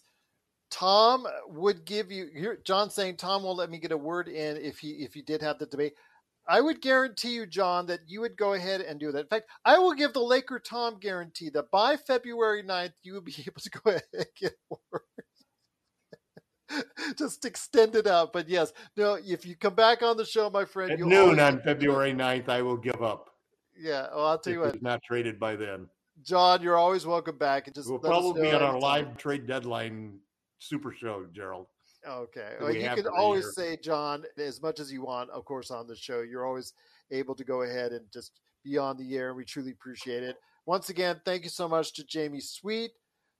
[0.70, 2.28] Tom would give you.
[2.34, 5.22] Here, John saying Tom won't let me get a word in if he if he
[5.22, 5.94] did have the debate.
[6.46, 9.20] I would guarantee you, John, that you would go ahead and do that.
[9.20, 13.22] In fact, I will give the Laker Tom guarantee that by February 9th, you will
[13.22, 15.02] be able to go ahead and get a word.
[17.18, 18.32] Just extend it out.
[18.32, 21.40] But yes, no, if you come back on the show, my friend, At you'll noon
[21.40, 23.30] on February 9th, I will give up.
[23.76, 25.88] Yeah, well, I'll tell you what, not traded by then.
[26.22, 27.66] John, you're always welcome back.
[27.66, 30.18] And just We'll probably be on our live trade deadline
[30.58, 31.66] super show, Gerald.
[32.08, 32.52] Okay.
[32.60, 33.52] Well, we you can always year.
[33.52, 36.20] say, John, as much as you want, of course, on the show.
[36.20, 36.74] You're always
[37.10, 39.34] able to go ahead and just be on the air.
[39.34, 40.36] We truly appreciate it.
[40.66, 42.92] Once again, thank you so much to Jamie Sweet,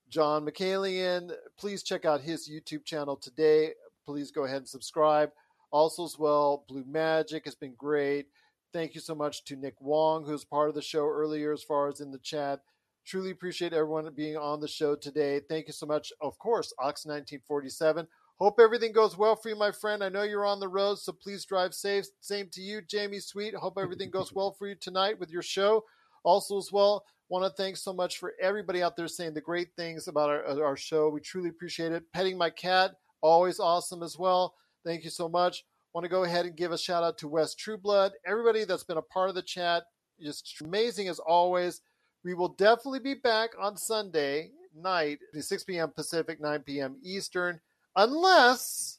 [0.08, 1.32] John McCalian.
[1.58, 3.72] Please check out his YouTube channel today.
[4.04, 5.30] Please go ahead and subscribe.
[5.70, 8.26] Also, as well, Blue Magic has been great.
[8.72, 11.88] Thank you so much to Nick Wong, who's part of the show earlier, as far
[11.88, 12.60] as in the chat.
[13.06, 15.40] Truly appreciate everyone being on the show today.
[15.48, 16.12] Thank you so much.
[16.20, 18.06] Of course, Ox1947.
[18.40, 20.02] Hope everything goes well for you, my friend.
[20.02, 22.06] I know you're on the road, so please drive safe.
[22.20, 23.54] Same to you, Jamie Sweet.
[23.54, 25.84] Hope everything goes well for you tonight with your show.
[26.24, 29.68] Also, as well, want to thank so much for everybody out there saying the great
[29.76, 31.08] things about our, uh, our show.
[31.08, 32.02] We truly appreciate it.
[32.12, 34.54] Petting my cat, always awesome as well.
[34.84, 35.64] Thank you so much.
[35.94, 38.96] Want to go ahead and give a shout out to West Trueblood, everybody that's been
[38.96, 39.84] a part of the chat.
[40.20, 41.82] Just amazing as always.
[42.24, 45.92] We will definitely be back on Sunday night, 6 p.m.
[45.94, 46.96] Pacific, 9 p.m.
[47.02, 47.60] Eastern,
[47.96, 48.98] unless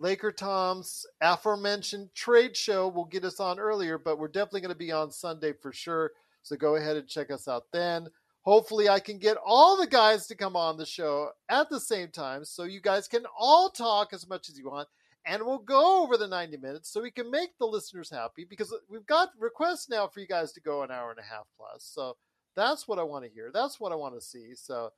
[0.00, 4.78] Laker Tom's aforementioned trade show will get us on earlier, but we're definitely going to
[4.78, 6.12] be on Sunday for sure.
[6.42, 8.08] So go ahead and check us out then.
[8.42, 12.08] Hopefully, I can get all the guys to come on the show at the same
[12.08, 14.88] time so you guys can all talk as much as you want.
[15.26, 18.72] And we'll go over the 90 minutes so we can make the listeners happy because
[18.88, 21.84] we've got requests now for you guys to go an hour and a half plus.
[21.92, 22.16] So
[22.56, 23.50] that's what I want to hear.
[23.52, 24.54] That's what I want to see.
[24.54, 24.92] So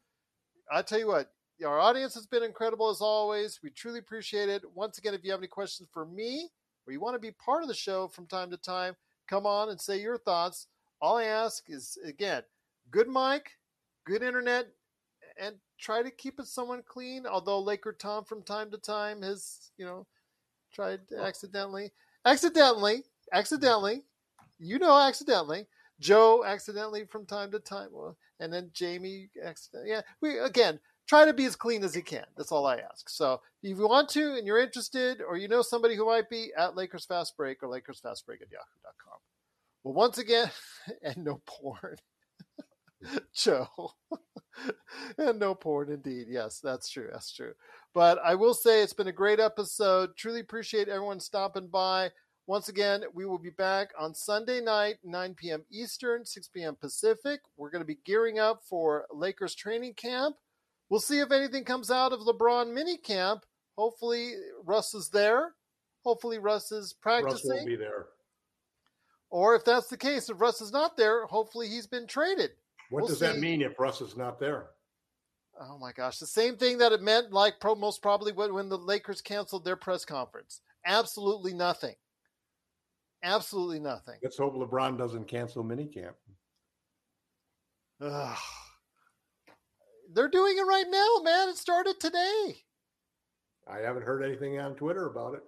[0.70, 1.32] I tell you what,
[1.65, 3.61] our audience has been incredible as always.
[3.62, 4.62] We truly appreciate it.
[4.74, 6.49] Once again, if you have any questions for me
[6.87, 8.97] or you want to be part of the show from time to time,
[9.28, 10.66] come on and say your thoughts.
[11.01, 12.43] All I ask is, again,
[12.91, 13.59] good mic,
[14.05, 14.66] good internet,
[15.39, 17.27] and try to keep it someone clean.
[17.27, 20.07] Although Laker Tom from time to time has, you know,
[20.73, 21.91] tried accidentally,
[22.24, 24.05] accidentally, accidentally,
[24.59, 25.66] you know, accidentally.
[26.01, 29.91] Joe accidentally from time to time, well, and then Jamie accidentally.
[29.91, 30.81] Yeah, we again
[31.11, 32.24] try to be as clean as you can.
[32.37, 33.09] That's all I ask.
[33.09, 36.53] So if you want to and you're interested, or you know somebody who might be
[36.57, 39.19] at Lakers Fast Break or Lakers Fast Break at yahoo.com.
[39.82, 40.53] Well, once again,
[41.03, 41.97] and no porn.
[43.35, 43.66] Joe.
[45.19, 46.27] and no porn indeed.
[46.28, 47.09] Yes, that's true.
[47.11, 47.55] That's true.
[47.93, 50.11] But I will say it's been a great episode.
[50.16, 52.11] Truly appreciate everyone stopping by.
[52.47, 55.65] Once again, we will be back on Sunday night, 9 p.m.
[55.73, 56.77] Eastern, 6 p.m.
[56.81, 57.41] Pacific.
[57.57, 60.37] We're going to be gearing up for Lakers training camp.
[60.91, 63.47] We'll see if anything comes out of LeBron mini camp.
[63.79, 64.35] Hopefully,
[64.65, 65.55] Russ is there.
[66.05, 67.51] Hopefully, Russ is practicing.
[67.51, 68.07] Russ will be there.
[69.31, 72.51] Or if that's the case, if Russ is not there, hopefully he's been traded.
[72.91, 74.71] What We'll does that mean if Russ is not there?
[75.61, 78.69] Oh my gosh, the same thing that it meant, like pro, most probably when, when
[78.69, 80.62] the Lakers canceled their press conference.
[80.85, 81.95] Absolutely nothing.
[83.23, 84.19] Absolutely nothing.
[84.23, 86.15] Let's hope LeBron doesn't cancel minicamp.
[88.01, 88.39] Ugh.
[90.12, 91.49] They're doing it right now, man.
[91.51, 92.57] It started today.
[93.69, 95.43] I haven't heard anything on Twitter about it.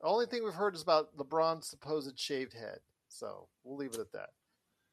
[0.00, 2.78] The Only thing we've heard is about LeBron's supposed shaved head.
[3.08, 4.30] So we'll leave it at that.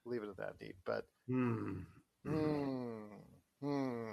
[0.06, 0.76] Leave it at that, Deep.
[0.86, 1.80] But Hmm.
[2.26, 3.04] Hmm.
[3.62, 4.12] Hmm.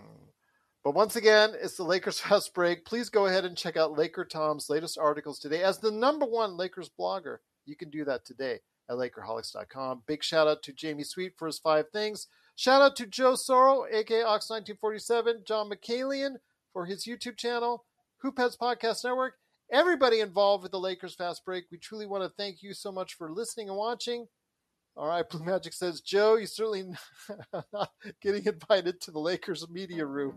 [0.82, 2.84] But once again, it's the Lakers Fast Break.
[2.86, 5.62] Please go ahead and check out Laker Tom's latest articles today.
[5.62, 10.02] As the number one Lakers blogger, you can do that today at Lakerholics.com.
[10.06, 12.28] Big shout out to Jamie Sweet for his five things.
[12.60, 16.34] Shout out to Joe Sorrow, aka Ox1947, John McCalian
[16.74, 17.86] for his YouTube channel,
[18.22, 19.36] Hoopheads Podcast Network,
[19.72, 21.64] everybody involved with the Lakers Fast Break.
[21.72, 24.26] We truly want to thank you so much for listening and watching.
[24.94, 26.84] All right, Blue Magic says, Joe, you're certainly
[27.72, 30.34] not getting invited to the Lakers media room.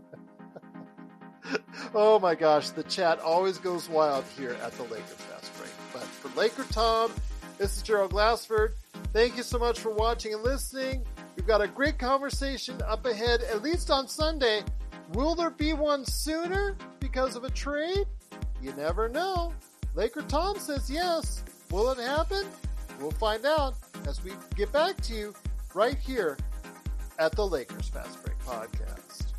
[1.94, 5.72] oh my gosh, the chat always goes wild here at the Lakers Fast Break.
[5.92, 7.12] But for Laker Tom,
[7.58, 8.72] this is Gerald Glassford.
[9.12, 11.04] Thank you so much for watching and listening.
[11.36, 14.62] We've got a great conversation up ahead, at least on Sunday.
[15.12, 18.06] Will there be one sooner because of a trade?
[18.62, 19.52] You never know.
[19.94, 21.44] Laker Tom says yes.
[21.70, 22.46] Will it happen?
[23.00, 23.74] We'll find out
[24.06, 25.34] as we get back to you
[25.74, 26.38] right here
[27.18, 29.33] at the Lakers Fast Break Podcast.